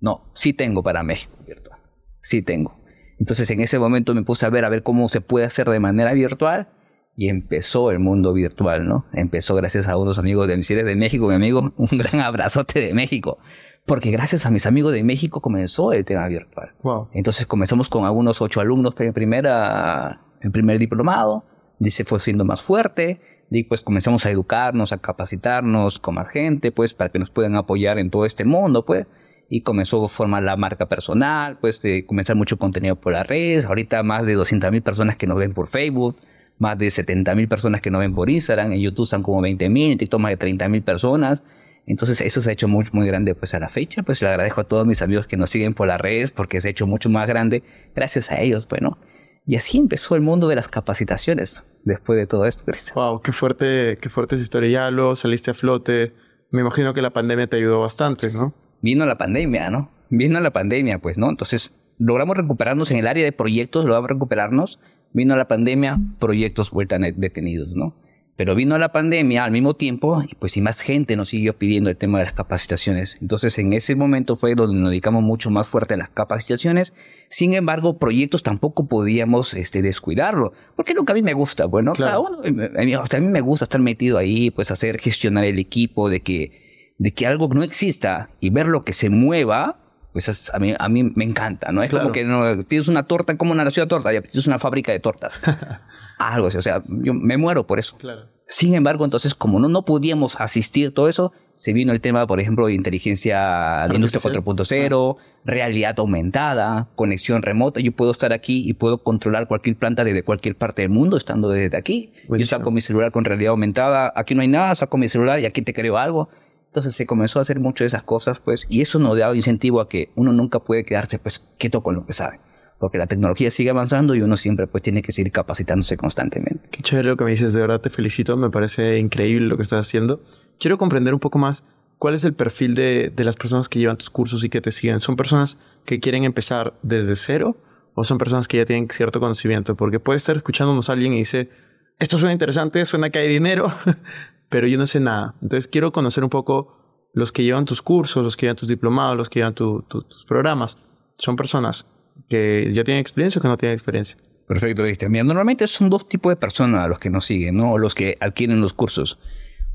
no, 0.01 0.31
sí 0.35 0.53
tengo 0.53 0.83
para 0.83 1.03
México 1.03 1.37
virtual. 1.47 1.79
Sí 2.21 2.43
tengo. 2.43 2.79
Entonces 3.19 3.51
en 3.51 3.61
ese 3.61 3.79
momento 3.79 4.15
me 4.15 4.23
puse 4.23 4.47
a 4.47 4.51
ver 4.51 4.65
a 4.65 4.69
ver 4.69 4.83
cómo 4.83 5.09
se 5.09 5.21
puede 5.21 5.47
hacer 5.47 5.69
de 5.69 5.81
manera 5.81 6.13
virtual 6.13 6.69
y 7.17 7.29
empezó 7.29 7.91
el 7.91 7.99
mundo 7.99 8.33
virtual, 8.33 8.87
¿no? 8.87 9.07
Empezó 9.13 9.57
gracias 9.57 9.89
a 9.89 9.97
unos 9.97 10.19
amigos 10.19 10.47
de 10.47 10.57
Misiones 10.57 10.87
de 10.87 10.95
México, 10.95 11.27
mi 11.27 11.35
amigo, 11.35 11.73
un 11.77 11.99
gran 11.99 12.21
abrazote 12.21 12.81
de 12.81 12.95
México. 12.95 13.39
Porque 13.87 14.11
gracias 14.13 14.47
a 14.47 14.51
mis 14.51 14.67
amigos 14.67 14.93
de 14.93 15.03
México 15.03 15.41
comenzó 15.41 15.93
el 15.93 16.05
tema 16.05 16.29
virtual. 16.29 16.75
Wow. 16.83 17.09
Entonces 17.13 17.47
comenzamos 17.47 17.89
con 17.89 18.05
algunos 18.05 18.41
ocho 18.41 18.61
alumnos 18.61 18.95
en, 18.99 19.13
primera, 19.13 20.21
en 20.41 20.53
primer 20.53 20.79
diplomado, 20.79 21.45
y 21.81 21.91
se 21.91 22.05
fue 22.05 22.21
siendo 22.21 22.45
más 22.45 22.63
fuerte, 22.63 23.21
y 23.51 23.65
pues 23.65 23.81
comenzamos 23.81 24.25
a 24.27 24.31
educarnos, 24.31 24.93
a 24.93 24.99
capacitarnos 24.99 25.99
con 25.99 26.17
más 26.17 26.29
gente, 26.29 26.71
pues 26.71 26.95
para 26.95 27.11
que 27.11 27.19
nos 27.19 27.31
puedan 27.31 27.57
apoyar 27.57 27.99
en 27.99 28.11
todo 28.11 28.27
este 28.27 28.45
mundo, 28.45 28.85
pues. 28.85 29.09
Y 29.49 29.63
comenzó 29.63 30.05
a 30.05 30.09
formar 30.09 30.43
la 30.43 30.57
marca 30.57 30.87
personal, 30.87 31.59
pues 31.59 31.81
de 31.81 32.05
comenzar 32.05 32.37
mucho 32.37 32.59
contenido 32.59 32.97
por 32.97 33.13
las 33.13 33.27
redes. 33.27 33.65
Ahorita 33.65 34.03
más 34.03 34.27
de 34.27 34.35
200 34.35 34.71
mil 34.71 34.83
personas 34.83 35.17
que 35.17 35.27
nos 35.27 35.39
ven 35.39 35.55
por 35.55 35.69
Facebook 35.69 36.17
más 36.59 36.79
de 36.79 36.91
70 36.91 37.35
mil 37.35 37.49
personas 37.49 37.81
que 37.81 37.91
no 37.91 37.99
ven 37.99 38.15
por 38.15 38.29
Instagram, 38.29 38.73
en 38.73 38.81
YouTube 38.81 39.05
están 39.05 39.23
como 39.23 39.41
20 39.41 39.69
mil, 39.69 39.93
en 39.93 39.99
TikTok 39.99 40.21
más 40.21 40.31
de 40.31 40.37
30 40.37 40.69
mil 40.69 40.83
personas. 40.83 41.43
Entonces 41.87 42.21
eso 42.21 42.43
se 42.43 42.51
ha 42.51 42.53
hecho 42.53 42.69
muy, 42.69 42.85
muy 42.93 43.07
grande 43.07 43.35
pues 43.35 43.55
a 43.55 43.61
la 43.61 43.69
fecha, 43.69 44.03
pues 44.03 44.21
le 44.21 44.29
agradezco 44.29 44.61
a 44.61 44.65
todos 44.65 44.87
mis 44.87 45.01
amigos 45.01 45.27
que 45.27 45.39
nos 45.39 45.49
siguen 45.51 45.73
por 45.73 45.89
las 45.89 46.01
redes 46.01 46.31
porque 46.31 46.61
se 46.61 46.69
ha 46.69 46.71
hecho 46.71 46.87
mucho 46.87 47.09
más 47.09 47.27
grande 47.27 47.63
gracias 47.95 48.31
a 48.31 48.41
ellos, 48.41 48.69
bueno. 48.69 48.99
Y 49.47 49.57
así 49.57 49.79
empezó 49.79 50.15
el 50.15 50.21
mundo 50.21 50.49
de 50.49 50.57
las 50.57 50.69
capacitaciones 50.69 51.65
después 51.85 52.19
de 52.19 52.27
todo 52.27 52.45
esto, 52.45 52.65
Cristian. 52.67 52.95
Wow, 52.97 53.23
qué 53.23 53.33
fuerte, 53.33 53.97
qué 53.99 54.11
fuerte 54.11 54.35
esa 54.35 54.43
historia. 54.43 54.69
Ya 54.69 54.91
lo 54.91 55.17
saliste 55.17 55.53
a 55.53 55.55
flote. 55.55 56.13
Me 56.51 56.61
imagino 56.61 56.93
que 56.93 57.01
la 57.01 57.11
pandemia 57.11 57.47
te 57.47 57.57
ayudó 57.57 57.81
bastante, 57.81 58.31
¿no? 58.31 58.53
Vino 58.81 59.07
la 59.07 59.19
pandemia, 59.19 59.71
¿no? 59.71 59.91
Vino 60.11 60.41
la 60.41 60.51
pandemia, 60.51 60.99
pues, 60.99 61.19
¿no? 61.19 61.29
Entonces 61.29 61.75
logramos 61.99 62.37
recuperarnos 62.37 62.91
en 62.91 62.99
el 62.99 63.07
área 63.07 63.25
de 63.25 63.33
proyectos, 63.33 63.85
logramos 63.85 64.11
recuperarnos, 64.11 64.79
Vino 65.13 65.37
la 65.37 65.49
pandemia, 65.49 65.99
proyectos 66.19 66.71
vueltan 66.71 67.03
detenidos, 67.17 67.75
¿no? 67.75 67.95
Pero 68.37 68.55
vino 68.55 68.79
la 68.79 68.93
pandemia 68.93 69.43
al 69.43 69.51
mismo 69.51 69.75
tiempo 69.75 70.23
y 70.23 70.37
pues 70.37 70.57
y 70.57 70.61
más 70.61 70.81
gente 70.81 71.17
nos 71.17 71.31
siguió 71.31 71.59
pidiendo 71.59 71.91
el 71.91 71.97
tema 71.97 72.19
de 72.19 72.25
las 72.25 72.35
capacitaciones. 72.35 73.19
Entonces 73.21 73.59
en 73.59 73.73
ese 73.73 73.97
momento 73.97 74.37
fue 74.37 74.55
donde 74.55 74.79
nos 74.79 74.91
dedicamos 74.91 75.25
mucho 75.25 75.51
más 75.51 75.67
fuerte 75.67 75.95
a 75.95 75.97
las 75.97 76.11
capacitaciones. 76.11 76.95
Sin 77.29 77.55
embargo, 77.55 77.99
proyectos 77.99 78.45
tampoco 78.45 78.87
podíamos 78.87 79.55
este, 79.55 79.83
descuidarlo, 79.83 80.53
porque 80.77 80.93
es 80.93 80.97
lo 80.97 81.05
que 81.05 81.13
a 81.13 81.15
mí 81.17 81.23
me 81.23 81.33
gusta. 81.33 81.67
Bueno, 81.67 81.95
claro. 81.95 82.41
a, 82.45 82.51
mí, 82.85 82.95
a 82.95 83.21
mí 83.21 83.27
me 83.27 83.41
gusta 83.41 83.65
estar 83.65 83.81
metido 83.81 84.19
ahí, 84.19 84.53
pues 84.53 84.71
hacer 84.71 85.01
gestionar 85.01 85.45
el 85.45 85.59
equipo, 85.59 86.09
de 86.09 86.21
que, 86.21 86.68
de 86.99 87.13
que 87.13 87.27
algo 87.27 87.49
no 87.49 87.63
exista 87.63 88.31
y 88.41 88.51
ver 88.51 88.67
lo 88.67 88.85
que 88.85 88.93
se 88.93 89.09
mueva, 89.09 89.79
pues 90.13 90.51
a 90.53 90.59
mí, 90.59 90.75
a 90.79 90.89
mí 90.89 91.05
me 91.05 91.25
encanta, 91.25 91.71
¿no? 91.73 91.83
Es 91.83 91.91
como 91.91 92.13
que 92.13 92.25
no, 92.25 92.65
tienes 92.65 92.89
una 92.89 93.05
torta, 93.05 93.37
como 93.37 93.53
una 93.53 93.65
nació 93.65 93.85
de 93.85 93.89
torta, 93.89 94.13
ya 94.13 94.21
tienes 94.21 94.47
una 94.47 94.59
fábrica 94.59 94.93
de 94.93 95.01
tortas. 95.01 95.35
Algo 96.19 96.49
así, 96.49 96.59
o 96.59 96.63
sea, 96.63 96.83
yo 96.87 97.15
me 97.15 97.37
muero 97.37 97.67
por 97.67 97.79
eso. 97.79 97.97
Claro. 97.99 98.27
Sin 98.51 98.75
embargo, 98.75 99.05
entonces, 99.05 99.35
como 99.35 99.61
no, 99.61 99.69
no 99.69 99.85
podíamos 99.85 100.41
asistir 100.41 100.95
todo 100.95 101.09
eso, 101.09 101.33
se 101.55 101.75
vino 101.75 101.93
el 101.93 102.01
tema, 102.01 102.27
por 102.27 102.41
ejemplo, 102.41 102.67
de 102.67 102.73
inteligencia 102.73 103.87
de 103.89 103.95
industria 103.95 104.23
4.0, 104.23 105.17
realidad 105.45 105.95
aumentada, 105.99 106.89
conexión 106.95 107.43
remota. 107.43 107.81
Yo 107.81 107.93
puedo 107.93 108.11
estar 108.11 108.33
aquí 108.33 108.63
y 108.67 108.73
puedo 108.73 109.03
controlar 109.03 109.49
cualquier 109.49 109.77
planta 109.77 110.03
desde 110.03 110.23
cualquier 110.23 110.57
parte 110.57 110.81
del 110.81 110.91
mundo, 110.91 111.19
estando 111.19 111.51
desde 111.51 111.77
aquí. 111.77 112.11
Yo 112.27 112.45
saco 112.47 112.71
mi 112.71 112.81
celular 112.81 113.13
con 113.13 113.27
realidad 113.27 113.51
aumentada, 113.51 114.13
aquí 114.17 114.35
no 114.35 114.41
hay 114.41 114.49
nada, 114.49 114.75
saco 114.75 114.97
mi 114.97 115.09
celular 115.09 115.41
y 115.41 115.45
aquí 115.45 115.61
te 115.61 115.75
creo 115.75 115.99
algo. 115.99 116.31
Entonces 116.69 116.95
se 116.95 117.07
comenzó 117.07 117.39
a 117.39 117.43
hacer 117.43 117.61
mucho 117.61 117.85
de 117.85 117.89
esas 117.89 118.03
cosas, 118.03 118.41
pues, 118.41 118.67
y 118.69 118.81
eso 118.81 118.99
nos 118.99 119.19
da 119.19 119.35
incentivo 119.35 119.81
a 119.81 119.89
que 119.89 120.11
uno 120.15 120.33
nunca 120.33 120.61
puede 120.61 120.85
quedarse, 120.85 121.19
pues, 121.19 121.41
quieto 121.59 121.83
con 121.83 121.95
lo 121.95 122.07
que 122.07 122.13
sabe 122.13 122.41
porque 122.79 122.99
la 122.99 123.07
tecnología 123.07 123.51
sigue 123.51 123.71
avanzando 123.71 124.15
y 124.15 124.23
uno 124.23 124.37
siempre 124.37 124.67
pues 124.67 124.83
tiene 124.83 125.03
que 125.03 125.13
seguir 125.13 125.33
capacitándose 125.33 125.97
constantemente. 125.97 126.69
Qué 126.71 126.83
chévere 126.83 127.09
lo 127.09 127.17
que 127.17 127.25
me 127.25 127.31
dices, 127.31 127.53
de 127.53 127.61
verdad 127.61 127.81
te 127.81 127.91
felicito, 127.91 128.37
me 128.37 128.51
parece 128.51 128.99
increíble 128.99 129.49
lo 129.49 129.57
que 129.57 129.63
estás 129.63 129.87
haciendo. 129.87 130.23
Quiero 130.59 130.79
comprender 130.79 131.13
un 131.13 131.21
poco 131.21 131.39
más 131.39 131.65
cuál 131.99 132.15
es 132.15 132.25
el 132.25 132.35
perfil 132.35 132.75
de, 132.75 133.13
de 133.15 133.25
las 133.25 133.37
personas 133.37 133.69
que 133.69 133.81
llevan 133.81 133.97
tus 133.97 134.11
cursos 134.11 134.45
y 134.45 134.49
que 134.49 134.61
te 134.61 134.71
siguen. 134.71 135.01
¿Son 135.01 135.17
personas 135.17 135.59
que 135.85 136.01
quieren 136.01 136.25
empezar 136.25 136.75
desde 136.83 137.17
cero 137.17 137.57
o 137.95 138.05
son 138.05 138.19
personas 138.19 138.47
que 138.47 138.59
ya 138.59 138.65
tienen 138.65 138.89
cierto 138.91 139.19
conocimiento? 139.19 139.75
Porque 139.75 139.99
puede 139.99 140.19
estar 140.19 140.37
escuchándonos 140.37 140.89
alguien 140.89 141.13
y 141.15 141.19
dice, 141.19 141.51
esto 141.99 142.19
suena 142.19 142.33
interesante, 142.33 142.85
suena 142.87 143.11
que 143.11 143.19
hay 143.19 143.29
dinero, 143.29 143.75
pero 144.49 144.67
yo 144.67 144.79
no 144.79 144.87
sé 144.87 145.01
nada. 145.01 145.35
Entonces 145.43 145.69
quiero 145.69 145.93
conocer 145.93 146.25
un 146.25 146.31
poco 146.31 146.79
los 147.13 147.33
que 147.33 147.45
llevan 147.45 147.65
tus 147.65 147.83
cursos, 147.83 148.23
los 148.23 148.37
que 148.37 148.47
llevan 148.47 148.57
tus 148.57 148.69
diplomados, 148.69 149.17
los 149.17 149.29
que 149.29 149.41
llevan 149.41 149.55
tus 149.55 150.25
programas. 150.27 150.79
Son 151.17 151.37
personas 151.37 151.91
que 152.29 152.69
ya 152.73 152.85
tienen 152.85 153.01
experiencia 153.01 153.39
o 153.39 153.43
que 153.43 153.49
no 153.49 153.57
tienen 153.57 153.75
experiencia. 153.75 154.19
Perfecto, 154.47 154.83
Cristian. 154.83 155.13
Mira, 155.13 155.25
normalmente 155.25 155.67
son 155.67 155.91
dos 155.91 156.09
tipos 156.09 156.31
de 156.33 156.37
personas 156.37 156.89
los 156.89 156.99
que 156.99 157.11
nos 157.11 157.27
siguen, 157.27 157.57
¿no? 157.57 157.73
O 157.73 157.79
los 157.79 157.95
que 157.95 158.17
adquieren 158.19 158.61
los 158.61 158.73
cursos. 158.73 159.19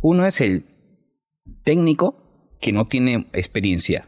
Uno 0.01 0.25
es 0.25 0.41
el 0.41 0.65
técnico 1.63 2.55
que 2.59 2.71
no 2.73 2.87
tiene 2.87 3.27
experiencia. 3.33 4.07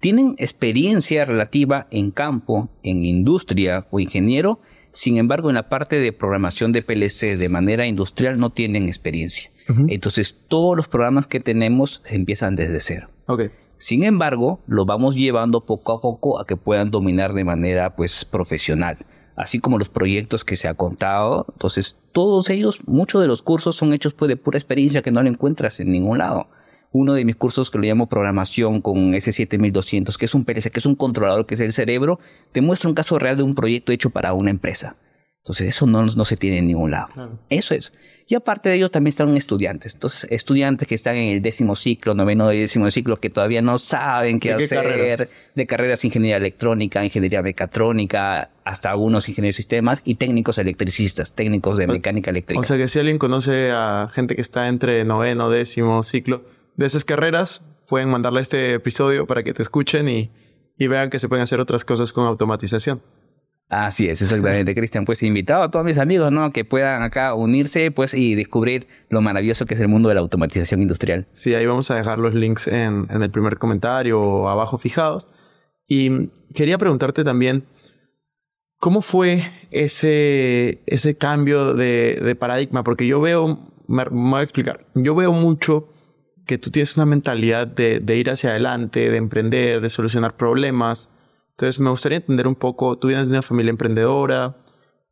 Tienen 0.00 0.34
experiencia 0.38 1.24
relativa 1.24 1.86
en 1.90 2.10
campo, 2.10 2.68
en 2.82 3.04
industria 3.04 3.86
o 3.90 4.00
ingeniero, 4.00 4.60
sin 4.94 5.18
embargo, 5.18 5.50
en 5.50 5.56
la 5.56 5.68
parte 5.68 5.98
de 5.98 6.12
programación 6.12 6.70
de 6.70 6.80
PLC 6.80 7.36
de 7.36 7.48
manera 7.48 7.84
industrial 7.84 8.38
no 8.38 8.50
tienen 8.50 8.86
experiencia. 8.86 9.50
Entonces, 9.88 10.38
todos 10.46 10.76
los 10.76 10.86
programas 10.86 11.26
que 11.26 11.40
tenemos 11.40 12.02
empiezan 12.06 12.54
desde 12.54 12.78
cero. 12.78 13.08
Okay. 13.26 13.50
Sin 13.76 14.04
embargo, 14.04 14.60
lo 14.68 14.84
vamos 14.84 15.16
llevando 15.16 15.62
poco 15.62 15.92
a 15.94 16.00
poco 16.00 16.38
a 16.38 16.46
que 16.46 16.56
puedan 16.56 16.92
dominar 16.92 17.32
de 17.32 17.42
manera 17.42 17.96
pues 17.96 18.24
profesional, 18.24 18.98
así 19.34 19.58
como 19.58 19.78
los 19.78 19.88
proyectos 19.88 20.44
que 20.44 20.56
se 20.56 20.68
ha 20.68 20.74
contado. 20.74 21.46
Entonces, 21.52 21.98
todos 22.12 22.48
ellos, 22.48 22.78
muchos 22.86 23.20
de 23.20 23.26
los 23.26 23.42
cursos 23.42 23.74
son 23.74 23.94
hechos 23.94 24.14
pues, 24.14 24.28
de 24.28 24.36
pura 24.36 24.58
experiencia 24.58 25.02
que 25.02 25.10
no 25.10 25.24
lo 25.24 25.28
encuentras 25.28 25.80
en 25.80 25.90
ningún 25.90 26.18
lado. 26.18 26.46
Uno 26.94 27.14
de 27.14 27.24
mis 27.24 27.34
cursos 27.34 27.72
que 27.72 27.78
lo 27.78 27.82
llamo 27.82 28.08
programación 28.08 28.80
con 28.80 29.14
S7200, 29.14 30.16
que 30.16 30.26
es 30.26 30.34
un 30.36 30.44
PLC, 30.44 30.70
que 30.70 30.78
es 30.78 30.86
un 30.86 30.94
controlador, 30.94 31.44
que 31.44 31.54
es 31.54 31.60
el 31.60 31.72
cerebro, 31.72 32.20
te 32.52 32.60
muestra 32.60 32.88
un 32.88 32.94
caso 32.94 33.18
real 33.18 33.36
de 33.36 33.42
un 33.42 33.56
proyecto 33.56 33.90
hecho 33.90 34.10
para 34.10 34.32
una 34.32 34.50
empresa. 34.50 34.96
Entonces, 35.38 35.68
eso 35.70 35.86
no, 35.86 36.06
no 36.06 36.24
se 36.24 36.36
tiene 36.36 36.58
en 36.58 36.68
ningún 36.68 36.92
lado. 36.92 37.08
Eso 37.50 37.74
es. 37.74 37.92
Y 38.28 38.36
aparte 38.36 38.68
de 38.68 38.76
ello, 38.76 38.92
también 38.92 39.08
están 39.08 39.36
estudiantes. 39.36 39.94
Entonces, 39.94 40.30
estudiantes 40.30 40.86
que 40.86 40.94
están 40.94 41.16
en 41.16 41.34
el 41.34 41.42
décimo 41.42 41.74
ciclo, 41.74 42.14
noveno 42.14 42.52
y 42.52 42.60
décimo 42.60 42.88
ciclo, 42.92 43.18
que 43.18 43.28
todavía 43.28 43.60
no 43.60 43.76
saben 43.78 44.38
qué, 44.38 44.52
hacer. 44.52 45.28
De 45.56 45.66
carreras 45.66 46.00
de 46.00 46.08
ingeniería 46.08 46.36
electrónica, 46.36 47.04
ingeniería 47.04 47.42
mecatrónica, 47.42 48.52
hasta 48.62 48.90
algunos 48.90 49.28
ingenieros 49.28 49.56
de 49.56 49.62
sistemas 49.62 50.00
y 50.04 50.14
técnicos 50.14 50.58
electricistas, 50.58 51.34
técnicos 51.34 51.76
de 51.76 51.88
mecánica 51.88 52.30
eléctrica. 52.30 52.60
O 52.60 52.62
sea 52.62 52.76
que 52.76 52.86
si 52.86 53.00
alguien 53.00 53.18
conoce 53.18 53.72
a 53.72 54.08
gente 54.12 54.36
que 54.36 54.42
está 54.42 54.68
entre 54.68 55.04
noveno, 55.04 55.50
décimo 55.50 56.04
ciclo 56.04 56.53
de 56.76 56.86
esas 56.86 57.04
carreras, 57.04 57.66
pueden 57.88 58.08
mandarle 58.10 58.40
este 58.40 58.74
episodio 58.74 59.26
para 59.26 59.42
que 59.42 59.54
te 59.54 59.62
escuchen 59.62 60.08
y, 60.08 60.30
y 60.78 60.86
vean 60.86 61.10
que 61.10 61.18
se 61.18 61.28
pueden 61.28 61.42
hacer 61.42 61.60
otras 61.60 61.84
cosas 61.84 62.12
con 62.12 62.26
automatización. 62.26 63.02
Así 63.68 64.08
es, 64.08 64.20
exactamente, 64.20 64.74
Cristian. 64.74 65.04
Pues 65.04 65.22
invitado 65.22 65.64
a 65.64 65.70
todos 65.70 65.84
mis 65.84 65.98
amigos, 65.98 66.30
¿no? 66.30 66.52
Que 66.52 66.64
puedan 66.64 67.02
acá 67.02 67.34
unirse, 67.34 67.90
pues, 67.90 68.14
y 68.14 68.34
descubrir 68.34 68.86
lo 69.08 69.20
maravilloso 69.22 69.66
que 69.66 69.74
es 69.74 69.80
el 69.80 69.88
mundo 69.88 70.08
de 70.08 70.16
la 70.16 70.20
automatización 70.20 70.82
industrial. 70.82 71.26
Sí, 71.32 71.54
ahí 71.54 71.64
vamos 71.66 71.90
a 71.90 71.96
dejar 71.96 72.18
los 72.18 72.34
links 72.34 72.68
en, 72.68 73.08
el 73.10 73.30
primer 73.30 73.58
comentario 73.58 74.20
o 74.20 74.48
abajo 74.48 74.76
fijados. 74.76 75.30
Y 75.88 76.28
quería 76.54 76.78
preguntarte 76.78 77.24
también, 77.24 77.64
¿cómo 78.78 79.00
fue 79.00 79.50
ese, 79.70 80.82
ese 80.86 81.16
cambio 81.16 81.74
de, 81.74 82.36
paradigma? 82.38 82.84
Porque 82.84 83.06
yo 83.06 83.20
veo, 83.20 83.72
me, 83.88 84.04
voy 84.04 84.40
a 84.40 84.42
explicar, 84.42 84.86
yo 84.94 85.14
veo 85.14 85.32
mucho 85.32 85.88
que 86.46 86.58
tú 86.58 86.70
tienes 86.70 86.96
una 86.96 87.06
mentalidad 87.06 87.66
de, 87.66 88.00
de 88.00 88.16
ir 88.16 88.30
hacia 88.30 88.50
adelante, 88.50 89.10
de 89.10 89.16
emprender, 89.16 89.80
de 89.80 89.88
solucionar 89.88 90.36
problemas 90.36 91.10
entonces 91.54 91.78
me 91.78 91.90
gustaría 91.90 92.18
entender 92.18 92.48
un 92.48 92.56
poco, 92.56 92.98
tú 92.98 93.08
vienes 93.08 93.28
de 93.28 93.34
una 93.34 93.42
familia 93.42 93.70
emprendedora, 93.70 94.56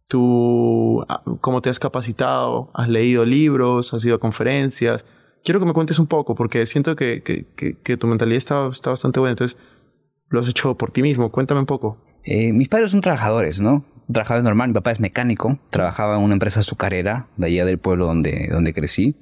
tú 0.09 1.05
ah, 1.09 1.23
cómo 1.41 1.63
te 1.63 1.71
has 1.71 1.79
capacitado, 1.79 2.71
has 2.75 2.89
leído 2.89 3.25
libros, 3.25 3.95
has 3.95 4.05
ido 4.05 4.17
a 4.17 4.19
conferencias. 4.19 5.07
Quiero 5.45 5.61
que 5.61 5.67
me 5.67 5.73
cuentes 5.73 6.01
un 6.01 6.09
poco 6.09 6.35
porque 6.35 6.67
siento 6.67 6.97
que, 6.97 7.23
que, 7.23 7.97
tu 7.97 8.07
mentalidad 8.09 8.39
está, 8.39 8.69
está, 8.69 8.91
bastante 8.91 9.21
buena. 9.21 9.33
Entonces, 9.33 9.57
lo 10.31 10.41
has 10.41 10.49
hecho 10.49 10.77
por 10.77 10.91
ti 10.91 11.03
mismo. 11.03 11.31
Cuéntame 11.31 11.61
un 11.61 11.67
poco. 11.67 11.99
Eh, 12.25 12.53
mis 12.53 12.69
padres 12.69 12.91
son 12.91 13.01
trabajadores, 13.01 13.61
¿no? 13.61 13.85
Un 14.09 14.13
trabajador 14.13 14.43
normal. 14.43 14.69
Mi 14.69 14.75
papá 14.75 14.91
es 14.93 15.01
mecánico, 15.01 15.61
trabajaba 15.71 16.17
en 16.17 16.23
una 16.23 16.35
empresa 16.35 16.61
azucarera 16.61 17.29
de 17.37 17.47
allá 17.47 17.65
del 17.65 17.79
pueblo 17.79 18.07
donde, 18.07 18.49
donde 18.51 18.73
crecí. 18.73 19.17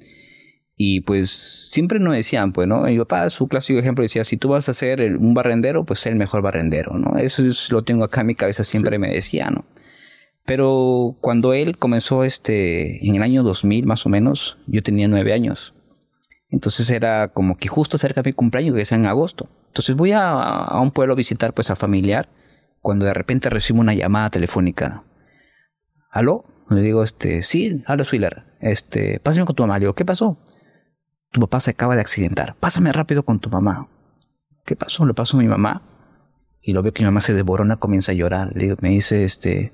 Y 0.83 1.01
pues 1.01 1.29
siempre 1.69 1.99
nos 1.99 2.15
decían, 2.15 2.53
pues, 2.53 2.67
¿no? 2.67 2.81
Mi 2.81 2.97
papá, 2.97 3.29
su 3.29 3.47
clásico 3.47 3.77
ejemplo 3.77 4.01
decía, 4.01 4.23
si 4.23 4.35
tú 4.35 4.49
vas 4.49 4.67
a 4.67 4.73
ser 4.73 5.15
un 5.15 5.35
barrendero, 5.35 5.85
pues 5.85 5.99
sé 5.99 6.09
el 6.09 6.15
mejor 6.15 6.41
barrendero, 6.41 6.97
¿no? 6.97 7.19
Eso 7.19 7.43
lo 7.69 7.83
tengo 7.83 8.03
acá 8.03 8.21
en 8.21 8.27
mi 8.27 8.33
cabeza, 8.33 8.63
siempre 8.63 8.97
me 8.97 9.11
decía, 9.11 9.51
¿no? 9.51 9.63
Pero 10.43 11.17
cuando 11.21 11.53
él 11.53 11.77
comenzó 11.77 12.23
este, 12.23 13.07
en 13.07 13.13
el 13.13 13.21
año 13.21 13.43
2000 13.43 13.85
más 13.85 14.07
o 14.07 14.09
menos, 14.09 14.57
yo 14.65 14.81
tenía 14.81 15.07
nueve 15.07 15.33
años. 15.33 15.75
Entonces 16.49 16.89
era 16.89 17.27
como 17.27 17.57
que 17.57 17.67
justo 17.67 17.99
cerca 17.99 18.23
de 18.23 18.29
mi 18.29 18.33
cumpleaños, 18.33 18.73
que 18.73 18.81
es 18.81 18.91
en 18.91 19.05
agosto. 19.05 19.49
Entonces 19.67 19.95
voy 19.95 20.13
a, 20.13 20.31
a, 20.31 20.81
un 20.81 20.89
pueblo 20.89 21.13
a 21.13 21.15
visitar 21.15 21.53
pues 21.53 21.69
a 21.69 21.75
familiar, 21.75 22.27
cuando 22.81 23.05
de 23.05 23.13
repente 23.13 23.51
recibo 23.51 23.81
una 23.81 23.93
llamada 23.93 24.31
telefónica. 24.31 25.03
¿Aló? 26.09 26.43
Le 26.71 26.81
digo, 26.81 27.03
este, 27.03 27.43
sí, 27.43 27.83
habla 27.85 28.03
Swiller. 28.03 28.45
Este, 28.59 29.19
pásame 29.19 29.45
con 29.45 29.55
tu 29.55 29.61
mamá. 29.61 29.77
Le 29.77 29.81
digo, 29.81 29.93
¿qué 29.93 30.05
pasó? 30.05 30.39
Tu 31.31 31.39
papá 31.39 31.59
se 31.59 31.71
acaba 31.71 31.95
de 31.95 32.01
accidentar, 32.01 32.55
pásame 32.59 32.91
rápido 32.91 33.23
con 33.23 33.39
tu 33.39 33.49
mamá. 33.49 33.89
¿Qué 34.65 34.75
pasó? 34.75 35.05
Le 35.05 35.13
pasó 35.13 35.37
mi 35.37 35.47
mamá. 35.47 35.83
Y 36.61 36.73
lo 36.73 36.83
veo 36.83 36.93
que 36.93 37.01
mi 37.01 37.07
mamá 37.07 37.21
se 37.21 37.33
devorona, 37.33 37.77
comienza 37.77 38.11
a 38.11 38.15
llorar. 38.15 38.55
Le 38.55 38.75
me 38.81 38.89
dice, 38.89 39.23
este, 39.23 39.73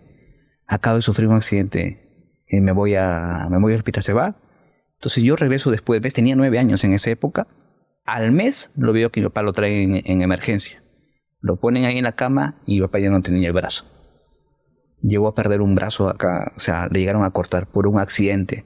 acabo 0.66 0.96
de 0.96 1.02
sufrir 1.02 1.28
un 1.28 1.36
accidente, 1.36 2.08
y 2.48 2.62
me 2.62 2.72
voy 2.72 2.96
a, 2.96 3.48
me 3.50 3.60
voy 3.60 3.74
al 3.74 3.80
hospital, 3.80 4.04
¿se 4.04 4.14
va? 4.14 4.36
Entonces 4.96 5.24
yo 5.24 5.36
regreso 5.36 5.70
después, 5.70 6.02
¿ves? 6.02 6.14
Tenía 6.14 6.36
nueve 6.36 6.60
años 6.60 6.84
en 6.84 6.94
esa 6.94 7.10
época. 7.10 7.48
Al 8.06 8.32
mes 8.32 8.72
lo 8.78 8.94
veo 8.94 9.12
que 9.12 9.20
mi 9.20 9.28
papá 9.28 9.42
lo 9.42 9.52
trae 9.52 9.84
en, 9.84 10.02
en 10.06 10.22
emergencia. 10.22 10.82
Lo 11.42 11.60
ponen 11.60 11.86
ahí 11.86 11.98
en 11.98 12.06
la 12.06 12.14
cama 12.14 12.62
y 12.66 12.76
mi 12.76 12.82
papá 12.82 13.00
ya 13.00 13.10
no 13.10 13.22
tenía 13.22 13.48
el 13.48 13.54
brazo. 13.54 13.86
Llegó 15.02 15.28
a 15.28 15.36
perder 15.36 15.62
un 15.62 15.76
brazo 15.76 16.10
acá, 16.10 16.54
o 16.56 16.60
sea, 16.60 16.88
le 16.88 17.00
llegaron 17.00 17.24
a 17.26 17.32
cortar 17.32 17.68
por 17.68 17.86
un 17.86 18.00
accidente. 18.00 18.66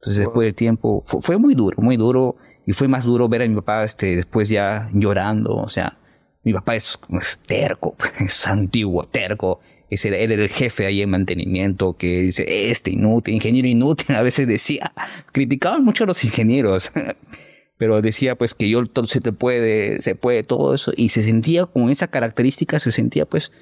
Entonces, 0.00 0.24
después 0.24 0.46
de 0.46 0.52
tiempo, 0.52 1.02
fue, 1.04 1.38
muy 1.38 1.54
duro, 1.54 1.76
muy 1.82 1.96
duro. 1.96 2.36
Y 2.64 2.72
fue 2.72 2.86
más 2.86 3.04
duro 3.04 3.28
ver 3.28 3.42
a 3.42 3.48
mi 3.48 3.54
papá 3.56 3.82
este, 3.82 4.14
después 4.14 4.48
ya 4.48 4.88
llorando. 4.92 5.56
O 5.56 5.68
sea, 5.68 5.98
mi 6.44 6.52
papá 6.52 6.76
es, 6.76 6.98
terco, 7.46 7.96
es 8.20 8.46
antiguo, 8.46 9.04
terco. 9.04 9.60
Es 9.90 10.04
él 10.04 10.14
era 10.14 10.34
el 10.34 10.50
jefe 10.50 10.86
ahí 10.86 11.00
en 11.00 11.10
mantenimiento 11.10 11.96
que 11.96 12.20
dice, 12.20 12.70
este 12.70 12.90
inútil, 12.90 13.34
ingeniero 13.34 13.66
inútil. 13.66 14.14
A 14.16 14.22
veces 14.22 14.46
decía, 14.46 14.92
criticaban 15.32 15.82
mucho 15.82 16.04
a 16.04 16.06
los 16.06 16.24
ingenieros. 16.24 16.92
Pero 17.78 18.02
decía 18.02 18.34
pues 18.34 18.54
que 18.54 18.68
yo 18.68 18.84
todo 18.86 19.06
se 19.06 19.20
te 19.20 19.32
puede, 19.32 20.02
se 20.02 20.14
puede 20.14 20.42
todo 20.42 20.74
eso. 20.74 20.92
Y 20.96 21.08
se 21.08 21.22
sentía 21.22 21.66
con 21.66 21.90
esa 21.90 22.08
característica, 22.08 22.78
se 22.78 22.90
sentía 22.90 23.24
pues 23.24 23.52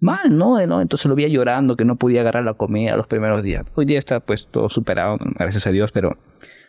mal, 0.00 0.36
¿no? 0.36 0.64
¿no? 0.66 0.80
Entonces 0.80 1.06
lo 1.06 1.14
veía 1.14 1.28
llorando, 1.28 1.76
que 1.76 1.84
no 1.84 1.96
podía 1.96 2.20
agarrar 2.20 2.44
la 2.44 2.54
comida 2.54 2.96
los 2.96 3.06
primeros 3.06 3.42
días. 3.42 3.64
Hoy 3.74 3.84
día 3.84 3.98
está 3.98 4.20
pues 4.20 4.48
todo 4.50 4.68
superado, 4.68 5.18
gracias 5.38 5.66
a 5.66 5.70
Dios, 5.70 5.92
pero 5.92 6.16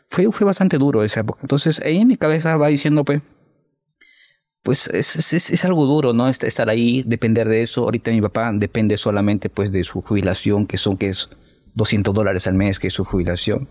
fue, 0.10 0.32
fue 0.32 0.46
bastante 0.46 0.78
duro 0.78 1.04
esa 1.04 1.22
época. 1.22 1.40
Entonces 1.42 1.82
ahí 1.82 1.98
en 1.98 2.08
mi 2.08 2.18
cabeza 2.18 2.56
va 2.58 2.68
diciendo, 2.68 3.04
pues, 3.04 3.22
pues 4.64 4.88
es, 4.88 5.34
es, 5.34 5.52
es, 5.52 5.66
algo 5.66 5.86
duro, 5.86 6.14
¿no? 6.14 6.28
Estar 6.28 6.70
ahí, 6.70 7.04
depender 7.06 7.48
de 7.48 7.62
eso. 7.62 7.84
Ahorita 7.84 8.12
mi 8.12 8.22
papá 8.22 8.52
depende 8.54 8.98
solamente 8.98 9.50
pues 9.50 9.72
de 9.72 9.84
su 9.84 10.02
jubilación, 10.02 10.66
que 10.66 10.78
son 10.78 10.98
que 10.98 11.10
es 11.10 11.30
200 11.76 12.14
dólares 12.14 12.48
al 12.48 12.56
mes, 12.56 12.80
que 12.80 12.88
es 12.88 12.94
su 12.94 13.06
jubilación. 13.06 13.70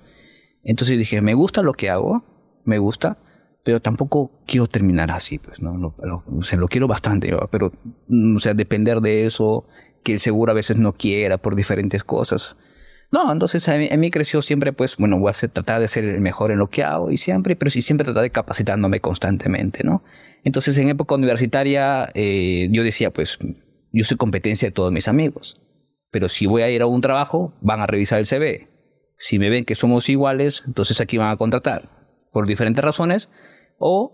Entonces 0.63 0.97
dije, 0.97 1.21
me 1.21 1.35
gusta 1.35 1.63
lo 1.63 1.73
que 1.73 1.91
hago, 1.91 2.25
me 2.65 2.79
gusta, 2.79 3.19
pero 3.65 3.81
tampoco 3.81 4.31
quiero 4.47 4.67
terminar 4.67 5.11
así, 5.11 5.39
pues, 5.39 5.61
¿no? 5.61 5.77
Lo, 5.77 5.95
lo, 6.03 6.23
o 6.39 6.43
sea, 6.43 6.59
lo 6.59 6.69
quiero 6.69 6.87
bastante, 6.87 7.35
pero, 7.51 7.73
mm, 8.09 8.37
o 8.37 8.39
sea, 8.39 8.55
depender 8.55 9.01
de 9.01 9.25
eso, 9.25 9.67
que 10.03 10.13
el 10.13 10.19
seguro 10.19 10.53
a 10.53 10.55
veces 10.55 10.77
no 10.77 10.93
quiera 10.93 11.39
por 11.39 11.57
diferentes 11.57 12.05
cosas. 12.05 12.57
No, 13.11 13.31
entonces 13.33 13.67
en 13.69 14.01
mí, 14.01 14.11
creció 14.11 14.43
siempre, 14.43 14.73
pues, 14.73 14.97
bueno, 14.97 15.19
voy 15.19 15.29
a 15.29 15.31
hacer, 15.31 15.49
tratar 15.51 15.81
de 15.81 15.89
ser 15.89 16.05
el 16.05 16.21
mejor 16.21 16.51
en 16.51 16.59
lo 16.59 16.69
que 16.69 16.83
hago 16.83 17.11
y 17.11 17.17
siempre, 17.17 17.57
pero 17.57 17.71
sí 17.71 17.81
siempre 17.81 18.05
tratar 18.05 18.23
de 18.23 18.31
capacitándome 18.31 19.01
constantemente, 19.01 19.85
¿no? 19.85 20.03
Entonces 20.43 20.77
en 20.79 20.89
época 20.89 21.15
universitaria 21.15 22.11
eh, 22.15 22.69
yo 22.71 22.83
decía, 22.83 23.13
pues, 23.13 23.39
yo 23.93 24.05
soy 24.05 24.17
competencia 24.17 24.69
de 24.69 24.73
todos 24.73 24.93
mis 24.93 25.07
amigos, 25.07 25.61
pero 26.11 26.29
si 26.29 26.47
voy 26.47 26.63
a 26.63 26.71
ir 26.71 26.83
a 26.83 26.87
un 26.87 27.01
trabajo, 27.01 27.55
van 27.61 27.81
a 27.81 27.87
revisar 27.87 28.19
el 28.19 28.27
CV. 28.27 28.69
Si 29.17 29.39
me 29.39 29.49
ven 29.49 29.65
que 29.65 29.77
somos 29.77 30.09
iguales, 30.09 30.65
entonces 30.67 31.01
aquí 31.01 31.17
van 31.17 31.31
a 31.31 31.37
contratar, 31.37 31.91
por 32.33 32.49
diferentes 32.49 32.85
razones, 32.85 33.31
o 33.87 34.11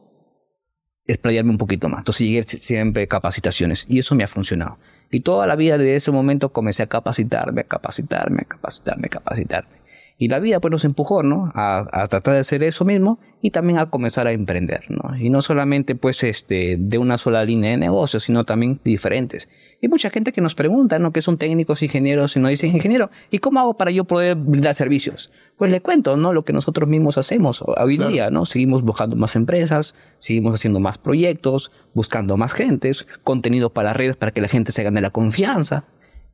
explayarme 1.07 1.53
un 1.53 1.59
poquito 1.59 1.89
más. 1.89 2.01
Entonces 2.01 2.27
llegué 2.27 2.43
siempre 2.43 3.07
capacitaciones 3.07 3.87
y 3.89 4.01
eso 4.01 4.17
me 4.17 4.25
ha 4.25 4.27
funcionado. 4.27 4.79
Y 5.13 5.21
toda 5.21 5.47
la 5.47 5.55
vida 5.55 5.79
de 5.79 5.95
ese 5.95 6.11
momento 6.11 6.53
comencé 6.53 6.83
a 6.83 6.89
capacitarme, 6.89 7.61
a 7.61 7.65
capacitarme, 7.65 8.43
a 8.43 8.45
capacitarme, 8.47 9.07
a 9.07 9.11
capacitarme. 9.11 9.80
Y 10.21 10.29
la 10.29 10.39
vida 10.39 10.61
pues 10.61 10.71
nos 10.71 10.85
empujó, 10.85 11.23
¿no? 11.23 11.51
A, 11.55 11.79
a, 11.93 12.07
tratar 12.07 12.35
de 12.35 12.41
hacer 12.41 12.63
eso 12.63 12.85
mismo 12.85 13.19
y 13.41 13.53
también 13.53 13.79
a 13.79 13.89
comenzar 13.89 14.27
a 14.27 14.33
emprender, 14.33 14.85
¿no? 14.91 15.17
Y 15.17 15.31
no 15.31 15.41
solamente 15.41 15.95
pues 15.95 16.23
este, 16.25 16.77
de 16.79 16.99
una 16.99 17.17
sola 17.17 17.43
línea 17.43 17.71
de 17.71 17.79
negocio, 17.79 18.21
sino 18.21 18.45
también 18.45 18.81
diferentes. 18.85 19.49
Y 19.81 19.89
mucha 19.89 20.11
gente 20.11 20.33
que 20.33 20.43
nos 20.43 20.55
pregunta, 20.55 20.99
¿no? 20.99 21.11
Que 21.11 21.23
son 21.23 21.39
técnicos, 21.39 21.83
ingenieros, 21.83 22.37
y 22.37 22.41
nos 22.41 22.51
dicen, 22.51 22.75
ingeniero, 22.75 23.09
¿y 23.31 23.39
cómo 23.39 23.61
hago 23.61 23.79
para 23.79 23.93
yo 23.93 24.05
poder 24.05 24.37
brindar 24.37 24.75
servicios? 24.75 25.33
Pues 25.57 25.71
le 25.71 25.81
cuento, 25.81 26.19
¿no? 26.19 26.35
Lo 26.35 26.45
que 26.45 26.53
nosotros 26.53 26.87
mismos 26.87 27.17
hacemos 27.17 27.65
hoy 27.65 27.97
claro. 27.97 28.13
día, 28.13 28.31
¿no? 28.31 28.45
Seguimos 28.45 28.83
buscando 28.83 29.17
más 29.17 29.37
empresas, 29.37 29.95
seguimos 30.19 30.55
haciendo 30.55 30.81
más 30.81 30.99
proyectos, 30.99 31.73
buscando 31.95 32.37
más 32.37 32.53
gentes, 32.53 33.07
contenido 33.25 33.71
para 33.71 33.95
redes 33.95 34.17
para 34.17 34.33
que 34.33 34.43
la 34.43 34.49
gente 34.49 34.71
se 34.71 34.83
gane 34.83 35.01
la 35.01 35.09
confianza. 35.09 35.87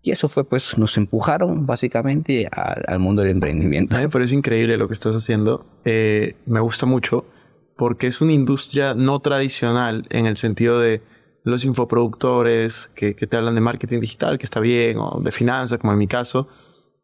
Y 0.06 0.12
eso 0.12 0.28
fue, 0.28 0.44
pues, 0.44 0.78
nos 0.78 0.96
empujaron 0.98 1.66
básicamente 1.66 2.48
al, 2.52 3.00
mundo 3.00 3.22
del 3.22 3.32
emprendimiento. 3.32 3.96
Me 3.96 4.08
parece 4.08 4.36
increíble 4.36 4.76
lo 4.76 4.86
que 4.86 4.94
estás 4.94 5.16
haciendo. 5.16 5.66
Eh, 5.84 6.36
me 6.46 6.60
gusta 6.60 6.86
mucho 6.86 7.26
porque 7.76 8.06
es 8.06 8.20
una 8.20 8.32
industria 8.32 8.94
no 8.94 9.18
tradicional 9.18 10.06
en 10.10 10.26
el 10.26 10.36
sentido 10.36 10.78
de 10.78 11.02
los 11.42 11.64
infoproductores 11.64 12.86
que, 12.94 13.14
te 13.14 13.36
hablan 13.36 13.56
de 13.56 13.60
marketing 13.60 13.98
digital, 13.98 14.38
que 14.38 14.44
está 14.44 14.60
bien, 14.60 14.96
o 15.00 15.20
de 15.20 15.32
finanzas, 15.32 15.80
como 15.80 15.92
en 15.92 15.98
mi 15.98 16.06
caso. 16.06 16.46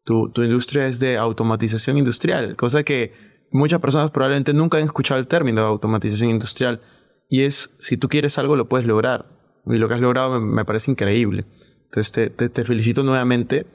Tu, 0.04 0.30
industria 0.36 0.86
es 0.86 1.00
de 1.00 1.18
automatización 1.18 1.98
industrial, 1.98 2.54
cosa 2.54 2.84
que 2.84 3.14
muchas 3.50 3.80
personas 3.80 4.12
probablemente 4.12 4.54
nunca 4.54 4.78
han 4.78 4.84
escuchado 4.84 5.18
el 5.18 5.26
término 5.26 5.62
de 5.62 5.66
automatización 5.66 6.30
industrial. 6.30 6.80
Y 7.28 7.42
es, 7.42 7.74
si 7.80 7.96
tú 7.96 8.08
quieres 8.08 8.38
algo, 8.38 8.54
lo 8.54 8.68
puedes 8.68 8.86
lograr. 8.86 9.26
Y 9.66 9.78
lo 9.78 9.88
que 9.88 9.94
has 9.94 10.00
logrado 10.00 10.40
me 10.40 10.64
parece 10.64 10.92
increíble. 10.92 11.46
Entonces 11.92 12.10
te, 12.12 12.30
te, 12.30 12.48
te 12.48 12.64
felicito 12.64 13.04
nuevamente 13.04 13.66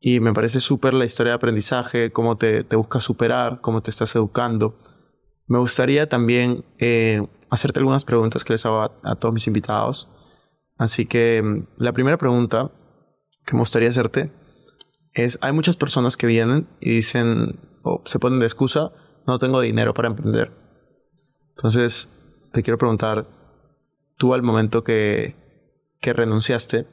y 0.00 0.20
me 0.20 0.32
parece 0.32 0.58
súper 0.58 0.94
la 0.94 1.04
historia 1.04 1.32
de 1.32 1.36
aprendizaje, 1.36 2.10
cómo 2.10 2.38
te, 2.38 2.64
te, 2.64 2.76
buscas 2.76 3.04
superar, 3.04 3.60
cómo 3.60 3.82
te 3.82 3.90
estás 3.90 4.16
educando. 4.16 4.78
Me 5.48 5.58
gustaría 5.58 6.08
también 6.08 6.64
eh, 6.78 7.26
hacerte 7.50 7.78
algunas 7.78 8.06
preguntas 8.06 8.42
que 8.42 8.54
les 8.54 8.64
hago 8.64 8.80
a, 8.80 8.92
a, 9.02 9.16
todos 9.16 9.34
mis 9.34 9.46
invitados. 9.46 10.08
Así 10.78 11.04
que 11.04 11.42
mm, 11.42 11.64
la 11.76 11.92
primera 11.92 12.16
pregunta 12.16 12.70
que 13.44 13.52
me 13.52 13.60
gustaría 13.60 13.90
hacerte 13.90 14.32
es, 15.12 15.38
hay 15.42 15.52
muchas 15.52 15.76
personas 15.76 16.16
que 16.16 16.26
vienen 16.26 16.66
y 16.80 16.88
dicen, 16.88 17.60
o 17.82 18.00
se 18.06 18.18
ponen 18.18 18.40
de 18.40 18.46
excusa, 18.46 18.92
no 19.26 19.38
tengo 19.38 19.60
dinero 19.60 19.92
para 19.92 20.08
emprender. 20.08 20.52
Entonces, 21.50 22.16
te 22.50 22.62
quiero 22.62 22.78
preguntar, 22.78 23.26
tú 24.16 24.32
al 24.32 24.42
momento 24.42 24.82
que, 24.82 25.36
que 26.00 26.14
renunciaste, 26.14 26.86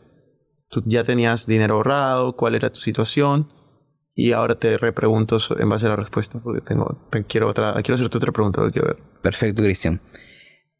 tú 0.69 0.83
ya 0.85 1.03
tenías 1.03 1.47
dinero 1.47 1.75
ahorrado, 1.75 2.35
cuál 2.35 2.55
era 2.55 2.71
tu 2.71 2.79
situación 2.79 3.47
y 4.15 4.33
ahora 4.33 4.55
te 4.55 4.77
repregunto 4.77 5.37
en 5.57 5.69
base 5.69 5.85
a 5.85 5.89
la 5.89 5.95
respuesta 5.95 6.39
porque 6.39 6.61
tengo 6.61 6.97
te 7.09 7.23
quiero 7.23 7.47
otra 7.47 7.73
quiero 7.75 7.95
hacerte 7.95 8.17
otra 8.17 8.31
pregunta 8.31 8.61
quiero 8.71 8.89
ver. 8.89 8.97
Perfecto, 9.21 9.63
Cristian. 9.63 10.01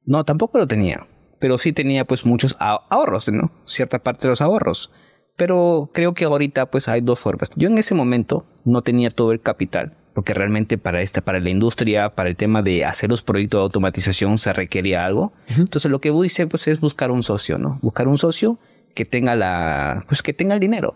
No, 0.06 0.24
tampoco 0.24 0.58
lo 0.58 0.68
tenía, 0.68 1.08
pero 1.40 1.58
sí 1.58 1.74
tenía 1.74 2.06
pues 2.06 2.26
muchos 2.26 2.56
ahorros, 2.60 3.30
¿no? 3.30 3.52
Cierta 3.66 4.00
parte 4.00 4.24
de 4.24 4.30
los 4.30 4.42
ahorros. 4.42 4.92
Pero 5.36 5.90
creo 5.94 6.14
que 6.14 6.26
ahorita 6.26 6.70
pues 6.70 6.90
hay 6.90 7.02
dos 7.02 7.20
formas. 7.20 7.50
Yo 7.56 7.70
en 7.70 7.78
ese 7.78 7.96
momento 7.96 8.46
no 8.66 8.82
tenía 8.82 9.10
todo 9.10 9.32
el 9.32 9.40
capital, 9.40 9.96
porque 10.14 10.34
realmente 10.34 10.78
para 10.78 11.02
esta, 11.02 11.22
para 11.22 11.40
la 11.40 11.50
industria, 11.50 12.14
para 12.16 12.30
el 12.30 12.36
tema 12.36 12.62
de 12.62 12.84
hacer 12.84 13.10
los 13.10 13.22
proyectos 13.22 13.60
de 13.60 13.64
automatización 13.64 14.38
se 14.38 14.52
requería 14.52 15.06
algo. 15.06 15.32
Uh 15.50 15.54
-huh. 15.54 15.60
Entonces 15.60 15.90
lo 15.90 16.02
que 16.02 16.12
hice 16.26 16.48
pues 16.48 16.68
es 16.68 16.82
buscar 16.82 17.10
un 17.12 17.24
socio, 17.24 17.58
¿no? 17.58 17.80
Buscar 17.82 18.10
un 18.10 18.18
socio 18.18 18.60
que 19.00 19.06
tenga 19.06 19.34
la, 19.34 20.04
pues 20.10 20.22
que 20.22 20.34
tenga 20.34 20.56
el 20.56 20.60
dinero. 20.60 20.94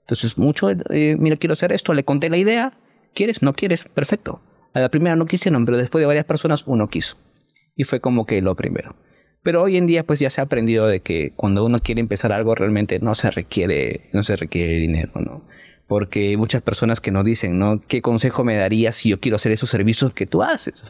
Entonces, 0.00 0.36
mucho, 0.36 0.68
eh, 0.70 1.16
mira, 1.18 1.36
quiero 1.36 1.54
hacer 1.54 1.72
esto, 1.72 1.94
le 1.94 2.04
conté 2.04 2.28
la 2.28 2.36
idea, 2.36 2.74
¿quieres? 3.14 3.40
¿No 3.40 3.54
quieres? 3.54 3.84
Perfecto. 3.84 4.42
A 4.74 4.80
la 4.80 4.90
primera 4.90 5.16
no 5.16 5.24
quisieron, 5.24 5.64
pero 5.64 5.78
después 5.78 6.02
de 6.02 6.06
varias 6.06 6.26
personas 6.26 6.64
uno 6.66 6.88
quiso. 6.88 7.16
Y 7.74 7.84
fue 7.84 8.00
como 8.00 8.26
que 8.26 8.42
lo 8.42 8.54
primero. 8.56 8.94
Pero 9.42 9.62
hoy 9.62 9.78
en 9.78 9.86
día 9.86 10.04
pues 10.04 10.20
ya 10.20 10.28
se 10.28 10.42
ha 10.42 10.44
aprendido 10.44 10.86
de 10.86 11.00
que 11.00 11.32
cuando 11.34 11.64
uno 11.64 11.78
quiere 11.78 12.02
empezar 12.02 12.30
algo 12.30 12.54
realmente 12.54 12.98
no 12.98 13.14
se 13.14 13.30
requiere, 13.30 14.10
no 14.12 14.22
se 14.22 14.36
requiere 14.36 14.74
dinero, 14.74 15.12
¿no? 15.14 15.46
Porque 15.86 16.28
hay 16.28 16.36
muchas 16.36 16.60
personas 16.60 17.00
que 17.00 17.10
nos 17.10 17.24
dicen, 17.24 17.58
¿no? 17.58 17.80
¿Qué 17.80 18.02
consejo 18.02 18.44
me 18.44 18.56
darías 18.56 18.96
si 18.96 19.08
yo 19.08 19.18
quiero 19.18 19.36
hacer 19.36 19.52
esos 19.52 19.70
servicios 19.70 20.12
que 20.12 20.26
tú 20.26 20.42
haces? 20.42 20.84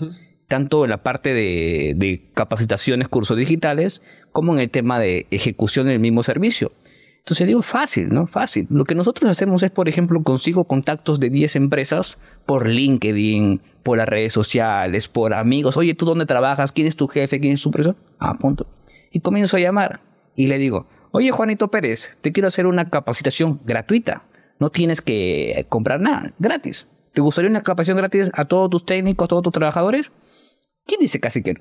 Tanto 0.49 0.85
en 0.85 0.91
la 0.91 1.03
parte 1.03 1.35
de, 1.35 1.95
de, 1.97 2.23
capacitaciones, 2.35 3.09
cursos 3.09 3.37
digitales, 3.37 4.03
como 4.33 4.55
en 4.55 4.61
el 4.61 4.71
tema 4.71 4.99
de 4.99 5.27
ejecución 5.31 5.87
del 5.87 5.99
mismo 5.99 6.23
servicio. 6.23 6.73
Entonces 7.27 7.49
digo, 7.49 7.61
fácil, 7.61 8.11
¿no? 8.11 8.29
Fácil. 8.29 8.69
Lo 8.71 8.85
que 8.85 8.95
nosotros 8.95 9.29
hacemos 9.29 9.61
es, 9.65 9.73
por 9.73 9.89
ejemplo, 9.89 10.23
consigo 10.23 10.63
contactos 10.65 11.19
de 11.19 11.29
10 11.29 11.57
empresas 11.57 12.19
por 12.47 12.69
LinkedIn, 12.69 13.61
por 13.83 13.99
las 13.99 14.09
redes 14.09 14.33
sociales, 14.33 15.09
por 15.09 15.35
amigos. 15.35 15.77
Oye, 15.77 15.95
¿tú 15.95 16.07
dónde 16.07 16.25
trabajas? 16.25 16.71
¿Quién 16.71 16.87
es 16.87 16.95
tu 16.95 17.09
jefe? 17.09 17.41
¿Quién 17.41 17.55
es 17.55 17.63
tu 17.63 17.73
profesor? 17.73 17.97
Ah, 18.21 18.39
punto. 18.39 18.69
Y 19.11 19.21
comienzo 19.21 19.57
a 19.57 19.61
llamar 19.61 20.01
y 20.37 20.47
le 20.47 20.59
digo, 20.59 20.87
oye, 21.11 21.33
Juanito 21.33 21.69
Pérez, 21.69 22.17
te 22.21 22.31
quiero 22.31 22.47
hacer 22.47 22.67
una 22.67 22.91
capacitación 22.91 23.61
gratuita. 23.65 24.23
No 24.61 24.71
tienes 24.71 25.01
que 25.01 25.67
comprar 25.69 26.01
nada, 26.01 26.33
gratis. 26.39 26.87
¿Te 27.13 27.23
gustaría 27.23 27.51
una 27.51 27.63
capacitación 27.63 27.97
gratis 27.97 28.31
a 28.35 28.45
todos 28.45 28.71
tus 28.71 28.87
técnicos, 28.87 29.25
a 29.25 29.29
todos 29.29 29.43
tus 29.43 29.53
trabajadores? 29.53 30.13
¿Quién 30.87 31.01
dice 31.01 31.20
casi 31.20 31.42
que 31.42 31.55
no? 31.55 31.61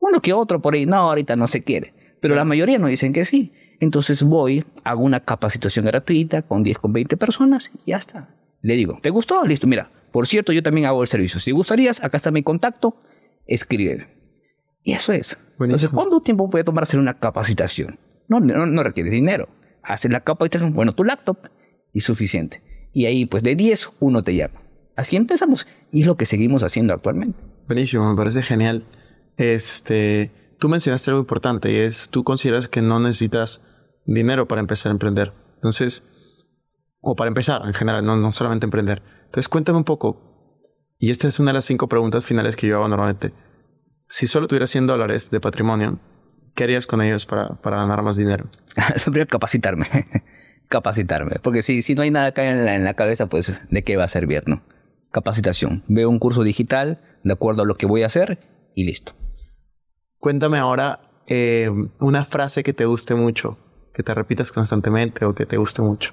Uno 0.00 0.20
que 0.20 0.32
otro 0.32 0.60
por 0.60 0.74
ahí, 0.74 0.86
no, 0.86 0.96
ahorita 0.96 1.36
no 1.36 1.46
se 1.46 1.62
quiere. 1.62 1.94
Pero 2.20 2.34
la 2.34 2.44
mayoría 2.44 2.78
nos 2.78 2.90
dicen 2.90 3.12
que 3.12 3.24
sí. 3.24 3.52
Entonces 3.80 4.22
voy, 4.22 4.64
hago 4.84 5.02
una 5.02 5.20
capacitación 5.20 5.84
gratuita 5.84 6.42
con 6.42 6.62
10, 6.62 6.78
con 6.78 6.92
20 6.92 7.16
personas 7.16 7.70
y 7.74 7.90
ya 7.90 7.96
está. 7.96 8.34
Le 8.62 8.74
digo, 8.74 8.98
¿te 9.02 9.10
gustó? 9.10 9.44
Listo, 9.44 9.66
mira. 9.66 9.90
Por 10.12 10.26
cierto, 10.26 10.52
yo 10.52 10.62
también 10.62 10.86
hago 10.86 11.02
el 11.02 11.08
servicio. 11.08 11.40
Si 11.40 11.50
gustarías, 11.52 12.02
acá 12.02 12.16
está 12.16 12.30
mi 12.30 12.42
contacto, 12.42 12.96
escribe. 13.46 14.08
Y 14.82 14.92
eso 14.92 15.12
es. 15.12 15.38
Buenísimo. 15.58 15.64
Entonces, 15.64 15.88
¿cuánto 15.90 16.20
tiempo 16.20 16.48
puede 16.48 16.64
tomar 16.64 16.84
hacer 16.84 16.98
una 16.98 17.18
capacitación? 17.18 17.98
No, 18.28 18.40
no, 18.40 18.66
no 18.66 18.82
requiere 18.82 19.10
dinero. 19.10 19.48
Haces 19.82 20.10
la 20.10 20.20
capacitación, 20.20 20.72
bueno, 20.72 20.94
tu 20.94 21.04
laptop 21.04 21.38
y 21.92 22.00
suficiente. 22.00 22.62
Y 22.92 23.04
ahí, 23.06 23.26
pues 23.26 23.42
de 23.42 23.56
10, 23.56 23.90
uno 24.00 24.22
te 24.22 24.34
llama. 24.34 24.62
Así 24.96 25.16
empezamos 25.16 25.68
y 25.92 26.00
es 26.00 26.06
lo 26.06 26.16
que 26.16 26.24
seguimos 26.24 26.62
haciendo 26.62 26.94
actualmente. 26.94 27.38
Buenísimo, 27.66 28.08
me 28.08 28.16
parece 28.16 28.42
genial. 28.42 28.84
Este, 29.36 30.30
tú 30.58 30.68
mencionaste 30.68 31.10
algo 31.10 31.20
importante 31.20 31.72
y 31.72 31.76
es, 31.76 32.08
tú 32.10 32.22
consideras 32.22 32.68
que 32.68 32.80
no 32.80 33.00
necesitas 33.00 33.62
dinero 34.06 34.46
para 34.46 34.60
empezar 34.60 34.90
a 34.90 34.94
emprender. 34.94 35.32
Entonces, 35.56 36.06
o 37.00 37.16
para 37.16 37.28
empezar 37.28 37.62
en 37.64 37.74
general, 37.74 38.04
no, 38.04 38.16
no 38.16 38.32
solamente 38.32 38.66
emprender. 38.66 39.02
Entonces, 39.24 39.48
cuéntame 39.48 39.78
un 39.78 39.84
poco, 39.84 40.26
y 40.98 41.10
esta 41.10 41.28
es 41.28 41.38
una 41.40 41.50
de 41.50 41.54
las 41.54 41.64
cinco 41.64 41.88
preguntas 41.88 42.24
finales 42.24 42.56
que 42.56 42.68
yo 42.68 42.76
hago 42.76 42.88
normalmente. 42.88 43.32
Si 44.06 44.26
solo 44.26 44.46
tuvieras 44.46 44.70
100 44.70 44.86
dólares 44.86 45.30
de 45.30 45.40
patrimonio, 45.40 45.98
¿qué 46.54 46.64
harías 46.64 46.86
con 46.86 47.02
ellos 47.02 47.26
para, 47.26 47.60
para 47.60 47.78
ganar 47.78 48.02
más 48.02 48.16
dinero? 48.16 48.48
Primero, 49.04 49.26
capacitarme. 49.26 49.86
capacitarme. 50.68 51.36
Porque 51.42 51.62
si, 51.62 51.82
si 51.82 51.94
no 51.94 52.02
hay 52.02 52.10
nada 52.10 52.28
acá 52.28 52.48
en 52.48 52.64
la, 52.64 52.76
en 52.76 52.84
la 52.84 52.94
cabeza, 52.94 53.26
pues, 53.26 53.60
¿de 53.68 53.82
qué 53.82 53.96
va 53.96 54.04
a 54.04 54.08
servir, 54.08 54.44
no? 54.46 54.62
Capacitación. 55.16 55.82
Veo 55.88 56.10
un 56.10 56.18
curso 56.18 56.42
digital 56.42 57.00
de 57.24 57.32
acuerdo 57.32 57.62
a 57.62 57.64
lo 57.64 57.76
que 57.76 57.86
voy 57.86 58.02
a 58.02 58.06
hacer 58.06 58.38
y 58.74 58.84
listo. 58.84 59.14
Cuéntame 60.18 60.58
ahora 60.58 61.00
eh, 61.26 61.70
una 62.00 62.26
frase 62.26 62.62
que 62.62 62.74
te 62.74 62.84
guste 62.84 63.14
mucho, 63.14 63.56
que 63.94 64.02
te 64.02 64.12
repitas 64.12 64.52
constantemente 64.52 65.24
o 65.24 65.34
que 65.34 65.46
te 65.46 65.56
guste 65.56 65.80
mucho. 65.80 66.12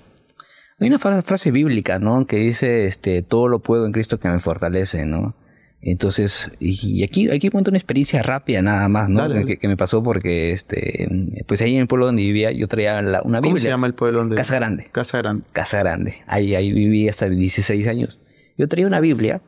Hay 0.79 0.87
una 0.87 0.99
frase 0.99 1.51
bíblica, 1.51 1.99
¿no? 1.99 2.25
Que 2.25 2.37
dice, 2.37 2.85
este, 2.85 3.23
todo 3.23 3.49
lo 3.49 3.59
puedo 3.59 3.85
en 3.85 3.91
Cristo 3.91 4.21
que 4.21 4.29
me 4.29 4.39
fortalece, 4.39 5.05
¿no? 5.05 5.35
Entonces, 5.81 6.49
y 6.61 7.03
aquí, 7.03 7.29
aquí 7.29 7.49
cuento 7.49 7.71
una 7.71 7.77
experiencia 7.77 8.23
rápida 8.23 8.61
nada 8.61 8.87
más, 8.87 9.09
¿no? 9.09 9.27
Que, 9.45 9.67
me 9.67 9.75
pasó 9.75 10.01
porque, 10.01 10.53
este, 10.53 11.09
pues 11.45 11.61
ahí 11.61 11.75
en 11.75 11.81
el 11.81 11.87
pueblo 11.87 12.05
donde 12.05 12.21
vivía 12.21 12.53
yo 12.53 12.69
traía 12.69 12.99
una 13.01 13.41
Biblia. 13.41 13.41
¿Cómo 13.41 13.57
se 13.57 13.67
llama 13.67 13.87
el 13.87 13.95
pueblo 13.95 14.19
donde? 14.19 14.37
Casa 14.37 14.55
Grande. 14.55 14.87
Casa 14.93 15.17
Grande. 15.17 15.43
Casa 15.51 15.79
Grande. 15.79 16.23
Ahí, 16.25 16.55
ahí 16.55 16.71
viví 16.71 17.09
hasta 17.09 17.27
16 17.27 17.85
años. 17.89 18.21
Yo 18.57 18.67
traía 18.67 18.87
una 18.87 18.99
Biblia 18.99 19.41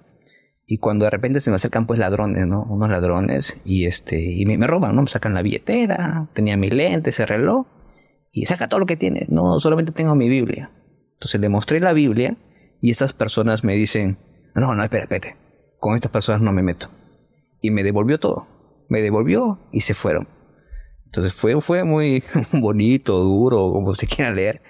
y 0.66 0.80
cuando 0.80 1.06
de 1.06 1.12
repente 1.12 1.40
se 1.40 1.52
me 1.52 1.56
acercan 1.56 1.86
pues 1.86 2.00
ladrones, 2.00 2.48
¿no? 2.48 2.64
Unos 2.64 2.90
ladrones 2.90 3.60
y 3.64 3.86
este, 3.86 4.20
y 4.20 4.46
me, 4.46 4.68
roban, 4.68 4.96
¿no? 4.96 5.04
Me 5.04 5.08
sacan 5.08 5.34
la 5.34 5.42
billetera, 5.42 6.30
tenía 6.34 6.58
mi 6.58 6.70
lente, 6.70 7.12
ese 7.12 7.26
reloj 7.26 7.68
y 8.32 8.46
saca 8.46 8.68
todo 8.68 8.80
lo 8.80 8.86
que 8.86 8.98
tiene. 8.98 9.28
No, 9.30 9.60
solamente 9.60 9.92
tengo 9.92 10.16
mi 10.16 10.30
Biblia. 10.30 10.72
Entonces 11.14 11.40
le 11.40 11.50
mostré 11.50 11.80
la 11.80 11.94
Biblia 11.94 12.38
y 12.82 12.92
esas 12.92 13.14
personas 13.14 13.64
me 13.64 13.74
dicen, 13.76 14.18
no, 14.56 14.74
no, 14.74 14.84
espera, 14.84 15.04
espera 15.04 15.46
con 15.86 15.94
estas 15.94 16.12
personas 16.12 16.42
no 16.42 16.52
me 16.52 16.64
meto. 16.64 16.90
Y 17.62 17.70
me 17.70 17.84
devolvió 17.84 18.20
todo. 18.20 18.48
Me 18.90 19.02
devolvió 19.02 19.60
y 19.72 19.82
se 19.82 19.94
fueron. 19.94 20.28
Entonces 21.06 21.40
fue, 21.40 21.62
fue 21.62 21.84
muy 21.84 22.24
bonito, 22.54 23.20
duro, 23.20 23.72
como 23.72 23.94
se 23.94 24.08
quiera 24.08 24.32
leer. 24.32 24.64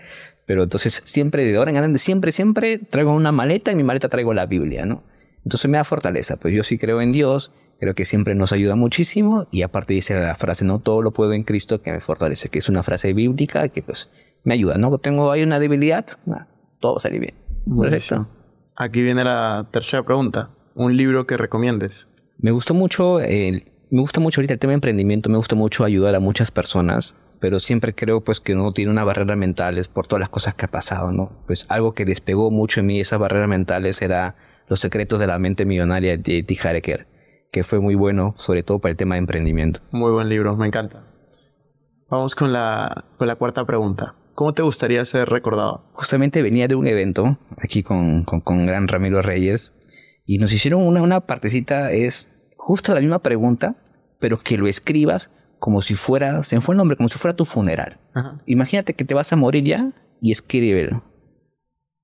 Pero 0.46 0.64
entonces 0.64 1.02
siempre, 1.06 1.44
de 1.44 1.58
ahora 1.58 1.72
en 1.72 1.78
adelante, 1.78 2.00
siempre, 2.00 2.32
siempre 2.32 2.78
traigo 2.78 3.14
una 3.14 3.32
maleta 3.32 3.72
y 3.72 3.74
en 3.74 3.78
mi 3.78 3.84
maleta 3.84 4.10
traigo 4.10 4.34
la 4.34 4.46
Biblia, 4.46 4.86
¿no? 4.86 5.04
Entonces 5.44 5.70
me 5.70 5.78
da 5.78 5.84
fortaleza. 5.84 6.38
Pues 6.38 6.54
yo 6.54 6.64
sí 6.64 6.78
creo 6.78 7.02
en 7.02 7.12
Dios, 7.12 7.52
creo 7.80 7.96
que 7.96 8.06
siempre 8.06 8.36
nos 8.36 8.52
ayuda 8.52 8.76
muchísimo. 8.76 9.48
Y 9.52 9.62
aparte 9.62 9.94
dice 9.94 10.20
la 10.20 10.36
frase, 10.36 10.66
no 10.66 10.80
todo 10.80 11.02
lo 11.02 11.12
puedo 11.12 11.34
en 11.34 11.44
Cristo 11.44 11.82
que 11.82 11.92
me 11.92 12.00
fortalece, 12.00 12.50
que 12.50 12.60
es 12.60 12.70
una 12.70 12.84
frase 12.84 13.14
bíblica 13.14 13.68
que 13.70 13.82
pues 13.82 14.10
me 14.44 14.54
ayuda, 14.54 14.78
¿no? 14.78 14.98
Tengo 14.98 15.32
ahí 15.32 15.44
una 15.44 15.60
debilidad, 15.60 16.06
todo 16.80 16.94
va 16.94 16.98
a 16.98 17.00
salir 17.00 17.22
bien. 17.22 17.34
Aquí 18.76 19.02
viene 19.02 19.24
la 19.24 19.68
tercera 19.72 20.04
pregunta 20.04 20.50
un 20.76 20.96
libro 20.96 21.26
que 21.26 21.38
recomiendes. 21.38 22.12
Me 22.38 22.52
gustó 22.52 22.74
mucho, 22.74 23.18
me 23.20 23.64
gusta 24.02 24.20
mucho 24.20 24.42
ahorita 24.42 24.54
el 24.54 24.60
tema 24.60 24.72
de 24.72 24.76
emprendimiento, 24.76 25.30
me 25.30 25.38
gusta 25.38 25.56
mucho 25.56 25.86
ayudar 25.86 26.14
a 26.16 26.20
muchas 26.20 26.52
personas, 26.52 27.16
pero 27.39 27.60
siempre 27.60 27.93
creo 27.93 28.24
pues 28.24 28.39
que 28.39 28.54
uno 28.54 28.71
tiene 28.71 28.91
una 28.91 29.04
barrera 29.04 29.36
mentales 29.36 29.88
por 29.88 30.08
todas 30.08 30.19
las 30.21 30.30
cosas 30.30 30.56
que 30.56 30.65
ha 30.65 30.71
pasado, 30.71 31.12
¿no? 31.12 31.32
Pues 31.48 31.65
algo 31.69 31.93
que 31.93 32.06
despegó 32.06 32.52
mucho 32.52 32.80
en 32.80 32.88
mí 32.88 33.00
esas 33.00 33.19
barreras 33.19 33.50
mentales 33.50 34.02
era 34.02 34.36
Los 34.67 34.80
secretos 34.80 35.19
de 35.19 35.28
la 35.28 35.38
mente 35.38 35.65
millonaria 35.65 36.17
de 36.17 36.43
T. 36.43 36.58
Hareker, 36.63 37.08
que 37.52 37.63
fue 37.63 37.80
muy 37.80 37.95
bueno, 37.95 38.34
sobre 38.36 38.63
todo 38.63 38.80
para 38.80 38.91
el 38.91 38.98
tema 38.98 39.15
de 39.15 39.19
emprendimiento. 39.19 39.82
Muy 39.91 40.12
buen 40.12 40.28
libro, 40.28 40.56
me 40.56 40.67
encanta. 40.67 41.04
Vamos 42.10 42.36
con 42.36 42.52
la, 42.52 43.06
con 43.17 43.28
la 43.28 43.36
cuarta 43.36 43.65
pregunta. 43.65 44.15
¿Cómo 44.34 44.54
te 44.54 44.63
gustaría 44.63 45.06
ser 45.06 45.30
recordado? 45.30 45.89
Justamente 45.93 46.41
venía 46.41 46.67
de 46.67 46.76
un 46.76 46.88
evento 46.88 47.38
aquí 47.58 47.84
con, 47.84 48.24
con, 48.24 48.41
con 48.41 48.65
Gran 48.65 48.88
Ramiro 48.88 49.21
Reyes 49.21 49.74
y 50.26 50.39
nos 50.39 50.52
hicieron 50.52 50.86
una, 50.86 51.02
una 51.02 51.21
partecita, 51.21 51.91
es 51.91 52.32
justo 52.58 52.93
la 52.93 53.00
misma 53.00 53.19
pregunta, 53.19 53.76
pero 54.19 54.39
que 54.39 54.58
lo 54.58 54.67
escribas 54.67 55.32
como 55.65 55.82
si 55.82 55.95
fuera, 55.95 56.43
se 56.43 56.56
me 56.56 56.62
fue 56.62 56.75
el 56.75 56.78
nombre, 56.78 56.95
como 56.95 57.10
si 57.10 57.17
fuera 57.17 57.36
tu 57.36 57.43
funeral. 57.43 57.97
Imagínate 58.45 58.93
que 58.93 59.04
te 59.04 59.15
vas 59.15 59.34
a 59.34 59.36
morir 59.36 59.63
ya 59.63 59.93
y 60.21 60.30
escríbelo. 60.30 61.04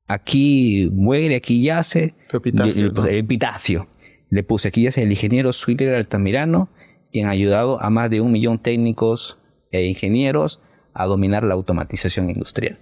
Aquí 0.08 0.90
muere, 0.92 1.36
aquí 1.36 1.62
yace. 1.62 2.16
Tu 2.28 2.38
epitafio. 2.38 2.88
El, 2.88 3.18
epitafio. 3.18 3.88
Le 4.32 4.42
puse 4.42 4.70
aquí 4.70 4.82
yace 4.82 5.04
el 5.04 5.12
ingeniero 5.12 5.54
Swiller 5.54 5.94
Altamirano, 5.94 6.70
quien 7.12 7.28
ha 7.28 7.30
ayudado 7.30 7.80
a 7.84 7.92
más 7.92 8.10
de 8.10 8.20
un 8.20 8.32
millón 8.32 8.58
técnicos 8.58 9.38
e 9.70 9.86
ingenieros 9.86 10.60
a 10.96 11.06
dominar 11.06 11.44
la 11.44 11.54
automatización 11.54 12.32
industrial. 12.32 12.80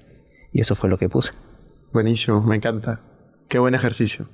Y 0.54 0.62
eso 0.62 0.76
fue 0.76 0.90
lo 0.90 0.98
que 0.98 1.10
puse. 1.10 1.34
Buenísimo, 1.92 2.42
me 2.42 2.56
encanta. 2.56 3.02
Qué 3.50 3.60
buen 3.60 3.76
ejercicio. 3.76 4.30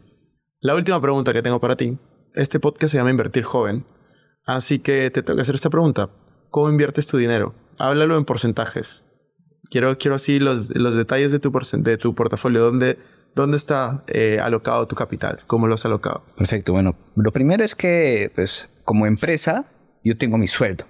La 0.60 0.75
última 0.75 1.01
pregunta 1.01 1.34
que 1.34 1.41
tengo 1.41 1.60
para 1.60 1.75
ti. 1.75 1.97
Este 2.36 2.60
podcast 2.60 2.91
se 2.91 2.99
llama 2.99 3.10
Invertir 3.10 3.45
Joven. 3.45 3.84
Así 4.45 4.77
que 4.77 5.10
te 5.10 5.23
tengo 5.23 5.38
que 5.38 5.41
hacer 5.41 5.55
esta 5.55 5.71
pregunta. 5.71 6.12
¿Cómo 6.56 6.70
inviertes 6.70 7.06
tu 7.06 7.18
dinero? 7.18 7.54
Háblalo 7.78 8.18
en 8.18 8.24
porcentajes. 8.24 9.06
Quiero, 9.70 9.98
quiero 9.98 10.15
así 10.15 10.39
los, 10.39 10.74
los 10.74 10.96
detalles 10.96 11.34
de 11.34 11.39
tu, 11.39 11.52
de 11.80 11.98
tu 11.98 12.15
portafolio. 12.15 12.62
¿Dónde, 12.62 12.98
dónde 13.36 13.58
está 13.58 14.06
eh, 14.08 14.39
alocado 14.41 14.88
tu 14.88 14.96
capital? 14.96 15.41
¿Cómo 15.48 15.68
lo 15.68 15.74
has 15.74 15.86
alocado? 15.86 16.24
Perfecto. 16.38 16.72
Bueno, 16.72 16.96
lo 17.18 17.34
primero 17.34 17.62
es 17.62 17.76
que, 17.76 18.32
pues, 18.36 18.70
como 18.86 19.06
empresa, 19.06 19.65
yo 20.02 20.18
tengo 20.18 20.38
mi 20.38 20.48
sueldo. 20.48 20.86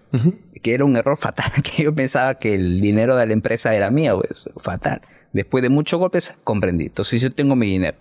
Que 0.61 0.75
era 0.75 0.85
un 0.85 0.97
error 0.97 1.17
fatal. 1.17 1.51
Que 1.63 1.81
yo 1.81 1.95
pensaba 1.95 2.35
que 2.35 2.53
el 2.53 2.79
dinero 2.79 3.15
de 3.15 3.25
la 3.25 3.33
empresa 3.33 3.73
era 3.73 3.89
mío. 3.89 4.21
Pues, 4.21 4.47
fatal. 4.57 5.01
Después 5.33 5.63
de 5.63 5.69
muchos 5.69 5.99
golpes, 5.99 6.37
comprendí. 6.43 6.85
Entonces, 6.85 7.19
yo 7.23 7.31
tengo 7.31 7.55
mi 7.55 7.65
dinero. 7.65 7.97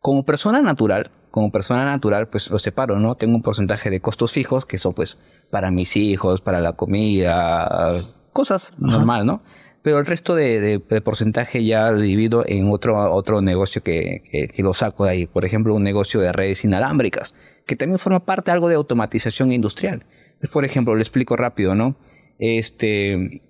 Como 0.00 0.26
persona 0.26 0.62
natural, 0.62 1.12
como 1.34 1.50
persona 1.50 1.84
natural, 1.84 2.28
pues 2.28 2.48
lo 2.48 2.60
separo, 2.60 3.00
¿no? 3.00 3.16
Tengo 3.16 3.34
un 3.34 3.42
porcentaje 3.42 3.90
de 3.90 3.98
costos 3.98 4.30
fijos 4.30 4.64
que 4.64 4.78
son 4.78 4.94
pues 4.94 5.18
para 5.50 5.72
mis 5.72 5.96
hijos, 5.96 6.40
para 6.40 6.60
la 6.60 6.74
comida, 6.74 8.04
cosas 8.32 8.72
normal, 8.78 9.26
¿no? 9.26 9.42
Pero 9.82 9.98
el 9.98 10.06
resto 10.06 10.36
de, 10.36 10.80
porcentaje 11.04 11.64
ya 11.64 11.90
lo 11.90 11.98
divido 11.98 12.44
en 12.46 12.70
otro, 12.70 13.12
otro 13.12 13.40
negocio 13.40 13.82
que, 13.82 14.22
que, 14.30 14.62
lo 14.62 14.74
saco 14.74 15.06
de 15.06 15.10
ahí. 15.10 15.26
Por 15.26 15.44
ejemplo, 15.44 15.74
un 15.74 15.82
negocio 15.82 16.20
de 16.20 16.30
redes 16.30 16.64
inalámbricas, 16.64 17.34
que 17.66 17.74
también 17.74 17.98
forma 17.98 18.24
parte 18.24 18.52
algo 18.52 18.68
de 18.68 18.76
automatización 18.76 19.50
industrial. 19.50 20.06
Pues, 20.38 20.52
por 20.52 20.64
ejemplo, 20.64 20.94
le 20.94 21.02
explico 21.02 21.34
rápido, 21.34 21.74
¿no? 21.74 21.96
Este, 22.38 23.42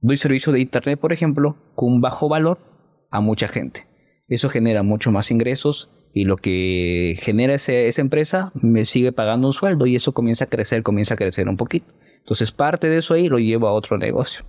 doy 0.00 0.16
servicio 0.16 0.52
de 0.52 0.58
internet, 0.58 0.98
por 0.98 1.12
ejemplo, 1.12 1.54
con 1.76 1.92
un 1.92 2.00
bajo 2.00 2.28
valor 2.28 2.58
a 3.12 3.20
mucha 3.20 3.46
gente. 3.46 3.86
Eso 4.26 4.48
genera 4.48 4.82
mucho 4.82 5.12
más 5.12 5.30
ingresos 5.30 5.88
y 6.12 6.24
lo 6.24 6.36
que 6.36 7.14
genera 7.18 7.54
esa 7.54 8.00
empresa 8.00 8.52
me 8.54 8.84
sigue 8.84 9.12
pagando 9.12 9.48
un 9.48 9.52
sueldo 9.52 9.86
y 9.86 9.96
eso 9.96 10.12
comienza 10.12 10.44
a 10.44 10.48
crecer, 10.48 10.82
comienza 10.82 11.14
a 11.14 11.16
crecer 11.16 11.48
un 11.48 11.56
poquito. 11.56 11.92
Entonces 12.18 12.52
parte 12.52 12.88
de 12.88 12.98
eso 12.98 13.14
ahí 13.14 13.28
lo 13.28 13.38
llevo 13.38 13.68
a 13.68 13.72
otro 13.72 13.98
negocio. 13.98 14.44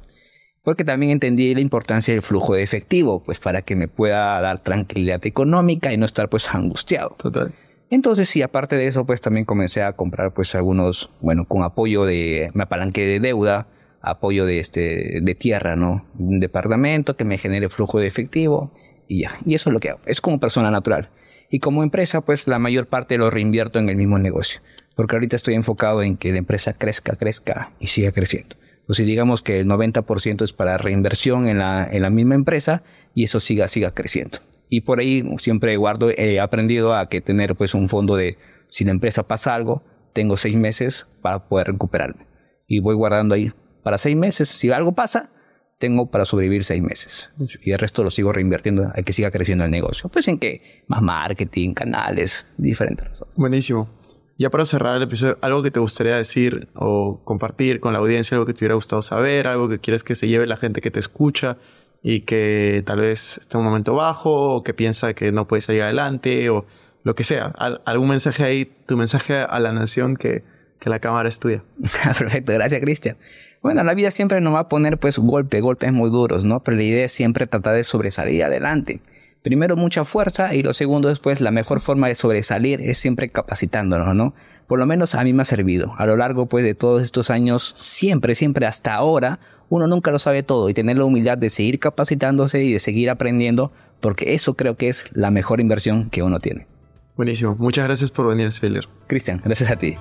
Porque 0.64 0.84
también 0.84 1.14
entendí 1.14 1.54
la 1.54 1.62
importancia 1.62 2.14
del 2.14 2.22
flujo 2.22 2.54
de 2.54 2.64
efectivo, 2.64 3.24
pues 3.24 3.40
para 3.40 3.62
que 3.62 3.76
me 3.76 3.88
pueda 3.88 4.40
dar 4.42 4.62
tranquilidad 4.62 5.26
económica 5.26 5.94
y 5.94 5.98
no 5.98 6.06
estar 6.06 6.30
pues 6.30 6.54
angustiado. 6.54 7.16
Total. 7.18 7.54
Entonces 7.90 8.30
sí, 8.30 8.42
aparte 8.42 8.76
de 8.76 8.88
eso, 8.88 9.06
pues 9.06 9.22
también 9.22 9.46
comencé 9.46 9.82
a 9.82 9.94
comprar 9.94 10.34
pues 10.34 10.54
algunos, 10.56 11.10
bueno, 11.22 11.46
con 11.46 11.64
apoyo 11.64 12.06
de, 12.06 12.52
me 12.54 12.64
apalanqué 12.64 13.06
de 13.06 13.20
deuda, 13.20 13.68
apoyo 14.02 14.46
de, 14.46 14.60
este, 14.60 15.20
de 15.22 15.36
tierra, 15.36 15.76
¿no? 15.76 16.06
Un 16.18 16.40
departamento 16.40 17.16
que 17.16 17.26
me 17.26 17.38
genere 17.38 17.70
flujo 17.70 18.00
de 18.00 18.08
efectivo 18.08 18.72
y 19.08 19.22
ya. 19.22 19.32
Y 19.46 19.56
eso 19.56 19.70
es 19.70 19.74
lo 19.74 19.80
que 19.80 19.90
hago. 19.90 20.00
Es 20.06 20.22
como 20.22 20.40
persona 20.40 20.70
natural. 20.70 21.10
Y 21.50 21.60
como 21.60 21.84
empresa, 21.84 22.22
pues 22.22 22.48
la 22.48 22.60
mayor 22.60 22.88
parte 22.88 23.18
lo 23.18 23.30
reinvierto 23.30 23.80
en 23.80 23.90
el 23.90 23.96
mismo 23.96 24.20
negocio. 24.20 24.62
Porque 24.96 25.16
ahorita 25.16 25.36
estoy 25.36 25.56
enfocado 25.56 26.04
en 26.04 26.18
que 26.18 26.32
la 26.32 26.38
empresa 26.38 26.74
crezca, 26.74 27.16
crezca 27.16 27.72
y 27.80 27.88
siga 27.88 28.12
creciendo. 28.12 28.56
Entonces 28.82 29.06
digamos 29.06 29.42
que 29.42 29.60
el 29.60 29.68
90% 29.68 30.44
es 30.44 30.54
para 30.54 30.78
reinversión 30.78 31.48
en 31.48 31.60
la, 31.60 31.88
en 31.90 32.02
la 32.02 32.10
misma 32.10 32.36
empresa 32.36 32.84
y 33.14 33.24
eso 33.24 33.40
siga, 33.40 33.68
siga 33.68 33.92
creciendo. 33.92 34.40
Y 34.68 34.82
por 34.82 35.00
ahí 35.00 35.24
siempre 35.38 35.76
guardo, 35.78 36.10
he 36.10 36.40
aprendido 36.40 36.96
a 36.96 37.10
que 37.10 37.22
tener 37.22 37.56
pues 37.56 37.74
un 37.74 37.88
fondo 37.88 38.16
de 38.16 38.38
si 38.68 38.86
la 38.86 38.92
empresa 38.92 39.28
pasa 39.28 39.56
algo, 39.56 39.84
tengo 40.14 40.38
seis 40.38 40.56
meses 40.56 41.08
para 41.22 41.48
poder 41.48 41.68
recuperarme. 41.68 42.28
Y 42.68 42.80
voy 42.80 42.96
guardando 42.96 43.34
ahí 43.36 43.52
para 43.84 43.98
seis 43.98 44.16
meses. 44.16 44.50
Si 44.50 44.72
algo 44.72 44.94
pasa, 44.94 45.32
tengo 45.80 46.12
para 46.12 46.26
sobrevivir 46.26 46.64
seis 46.64 46.84
meses. 46.84 47.32
Y 47.64 47.72
el 47.72 47.80
resto 47.80 48.04
lo 48.04 48.12
sigo 48.12 48.32
reinvirtiendo 48.32 48.92
a 48.94 49.02
que 49.02 49.14
siga 49.14 49.32
creciendo 49.32 49.64
el 49.64 49.72
negocio. 49.72 50.10
Pues 50.10 50.28
en 50.28 50.38
que 50.38 50.84
más 50.88 51.02
marketing, 51.02 51.74
canales, 51.74 52.46
diferentes 52.58 53.24
Buenísimo. 53.36 53.90
Ya 54.38 54.50
para 54.50 54.66
cerrar 54.66 54.98
el 54.98 55.04
episodio, 55.04 55.38
algo 55.42 55.64
que 55.64 55.72
te 55.72 55.80
gustaría 55.80 56.16
decir 56.16 56.70
o 56.76 57.22
compartir 57.24 57.80
con 57.80 57.94
la 57.94 58.00
audiencia, 58.00 58.36
algo 58.36 58.46
que 58.46 58.54
te 58.54 58.60
hubiera 58.60 58.76
gustado 58.76 59.02
saber, 59.02 59.48
algo 59.48 59.68
que 59.68 59.80
quieres 59.80 60.04
que 60.04 60.16
se 60.16 60.28
lleve 60.28 60.48
la 60.48 60.58
gente 60.58 60.82
que 60.82 60.92
te 60.92 61.00
escucha 61.00 61.58
y 62.02 62.22
que 62.22 62.84
tal 62.86 63.00
vez 63.00 63.38
esté 63.40 63.58
en 63.58 63.60
un 63.60 63.66
momento 63.66 63.96
bajo 63.96 64.56
o 64.56 64.64
que 64.64 64.74
piensa 64.74 65.14
que 65.14 65.32
no 65.32 65.48
puede 65.48 65.62
salir 65.62 65.82
adelante 65.82 66.50
o 66.50 66.66
lo 67.04 67.16
que 67.16 67.24
sea. 67.24 67.48
algún 67.86 68.10
mensaje 68.10 68.44
ahí, 68.44 68.72
tu 68.86 68.98
mensaje 68.98 69.40
a 69.40 69.60
la 69.60 69.74
nación 69.74 70.16
que, 70.16 70.44
que 70.80 70.90
la 70.90 71.00
cámara 71.00 71.28
es 71.28 71.40
tuya. 71.40 71.64
Perfecto, 72.18 72.54
gracias 72.54 72.82
Cristian. 72.82 73.18
Bueno, 73.62 73.84
la 73.84 73.94
vida 73.94 74.10
siempre 74.10 74.40
nos 74.40 74.54
va 74.54 74.60
a 74.60 74.70
poner 74.70 74.98
pues 74.98 75.20
golpe, 75.20 75.60
golpes 75.60 75.92
muy 75.92 76.10
duros, 76.10 76.46
¿no? 76.46 76.62
Pero 76.62 76.78
la 76.78 76.84
idea 76.84 77.06
es 77.06 77.12
siempre 77.12 77.46
tratar 77.46 77.76
de 77.76 77.84
sobresalir 77.84 78.44
adelante. 78.44 79.02
Primero 79.42 79.76
mucha 79.76 80.04
fuerza 80.04 80.54
y 80.54 80.64
lo 80.64 80.74
segundo 80.74 81.10
después 81.10 81.42
la 81.42 81.52
mejor 81.52 81.80
forma 81.80 82.08
de 82.08 82.16
sobresalir 82.16 82.82
es 82.82 82.98
siempre 82.98 83.30
capacitándonos, 83.30 84.16
¿no? 84.16 84.34
Por 84.68 84.80
lo 84.80 84.86
menos 84.86 85.16
a 85.16 85.24
mí 85.24 85.34
me 85.34 85.42
ha 85.42 85.46
servido. 85.46 85.94
A 85.98 86.06
lo 86.06 86.16
largo 86.16 86.46
pues 86.46 86.64
de 86.64 86.76
todos 86.76 87.02
estos 87.02 87.30
años, 87.30 87.74
siempre, 87.76 88.36
siempre 88.36 88.66
hasta 88.66 88.96
ahora, 88.96 89.40
uno 89.68 89.88
nunca 89.88 90.12
lo 90.12 90.20
sabe 90.20 90.44
todo 90.44 90.70
y 90.70 90.74
tener 90.74 90.98
la 90.98 91.06
humildad 91.06 91.38
de 91.38 91.50
seguir 91.50 91.80
capacitándose 91.80 92.64
y 92.64 92.74
de 92.74 92.80
seguir 92.80 93.10
aprendiendo, 93.10 93.72
porque 94.00 94.34
eso 94.34 94.56
creo 94.56 94.76
que 94.76 94.90
es 94.90 95.10
la 95.14 95.32
mejor 95.32 95.60
inversión 95.60 96.10
que 96.10 96.24
uno 96.24 96.40
tiene. 96.40 96.68
Buenísimo. 97.16 97.56
Muchas 97.60 97.86
gracias 97.86 98.12
por 98.12 98.28
venir, 98.28 98.52
Spiller. 98.52 98.88
Cristian, 99.08 99.42
gracias 99.44 99.70
a 99.70 99.76
ti. 99.76 99.98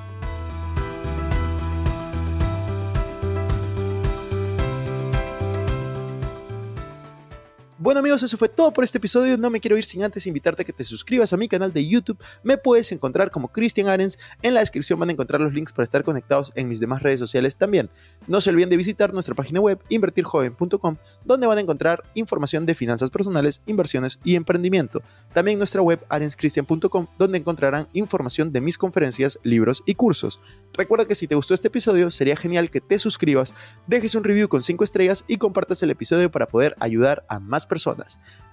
Bueno 7.88 8.00
amigos, 8.00 8.22
eso 8.22 8.36
fue 8.36 8.50
todo 8.50 8.70
por 8.70 8.84
este 8.84 8.98
episodio. 8.98 9.38
No 9.38 9.48
me 9.48 9.60
quiero 9.60 9.78
ir 9.78 9.82
sin 9.82 10.04
antes 10.04 10.26
invitarte 10.26 10.60
a 10.60 10.64
que 10.66 10.74
te 10.74 10.84
suscribas 10.84 11.32
a 11.32 11.38
mi 11.38 11.48
canal 11.48 11.72
de 11.72 11.88
YouTube. 11.88 12.18
Me 12.42 12.58
puedes 12.58 12.92
encontrar 12.92 13.30
como 13.30 13.48
Cristian 13.48 13.88
Arens. 13.88 14.18
En 14.42 14.52
la 14.52 14.60
descripción 14.60 15.00
van 15.00 15.08
a 15.08 15.12
encontrar 15.12 15.40
los 15.40 15.54
links 15.54 15.72
para 15.72 15.84
estar 15.84 16.04
conectados 16.04 16.52
en 16.54 16.68
mis 16.68 16.80
demás 16.80 17.02
redes 17.02 17.18
sociales 17.18 17.56
también. 17.56 17.88
No 18.26 18.42
se 18.42 18.50
olviden 18.50 18.68
de 18.68 18.76
visitar 18.76 19.14
nuestra 19.14 19.34
página 19.34 19.60
web 19.60 19.82
invertirjoven.com, 19.88 20.96
donde 21.24 21.46
van 21.46 21.56
a 21.56 21.60
encontrar 21.62 22.04
información 22.12 22.66
de 22.66 22.74
finanzas 22.74 23.10
personales, 23.10 23.62
inversiones 23.64 24.20
y 24.22 24.34
emprendimiento. 24.34 25.00
También 25.32 25.56
nuestra 25.56 25.80
web 25.80 26.04
arenscristian.com, 26.10 27.06
donde 27.16 27.38
encontrarán 27.38 27.88
información 27.94 28.52
de 28.52 28.60
mis 28.60 28.76
conferencias, 28.76 29.40
libros 29.44 29.82
y 29.86 29.94
cursos. 29.94 30.42
Recuerda 30.74 31.06
que 31.06 31.14
si 31.14 31.26
te 31.26 31.36
gustó 31.36 31.54
este 31.54 31.68
episodio, 31.68 32.10
sería 32.10 32.36
genial 32.36 32.70
que 32.70 32.82
te 32.82 32.98
suscribas, 32.98 33.54
dejes 33.86 34.14
un 34.14 34.24
review 34.24 34.48
con 34.48 34.62
5 34.62 34.84
estrellas 34.84 35.24
y 35.26 35.38
compartas 35.38 35.82
el 35.82 35.88
episodio 35.88 36.30
para 36.30 36.48
poder 36.48 36.76
ayudar 36.80 37.24
a 37.30 37.40
más 37.40 37.64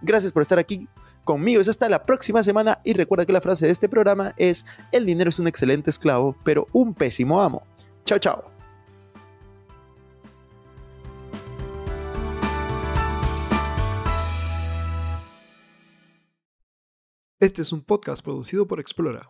Gracias 0.01 0.31
por 0.31 0.41
estar 0.41 0.59
aquí 0.59 0.87
conmigo. 1.23 1.59
Es 1.59 1.67
hasta 1.67 1.89
la 1.89 2.05
próxima 2.05 2.43
semana 2.43 2.79
y 2.83 2.93
recuerda 2.93 3.25
que 3.25 3.33
la 3.33 3.41
frase 3.41 3.65
de 3.65 3.71
este 3.71 3.89
programa 3.89 4.33
es, 4.37 4.65
el 4.91 5.05
dinero 5.05 5.29
es 5.29 5.39
un 5.39 5.47
excelente 5.47 5.89
esclavo, 5.89 6.35
pero 6.43 6.67
un 6.71 6.93
pésimo 6.93 7.41
amo. 7.41 7.63
Chao, 8.05 8.19
chao. 8.19 8.55
Este 17.39 17.61
es 17.61 17.73
un 17.73 17.81
podcast 17.81 18.23
producido 18.23 18.65
por 18.65 18.79
Explora. 18.79 19.29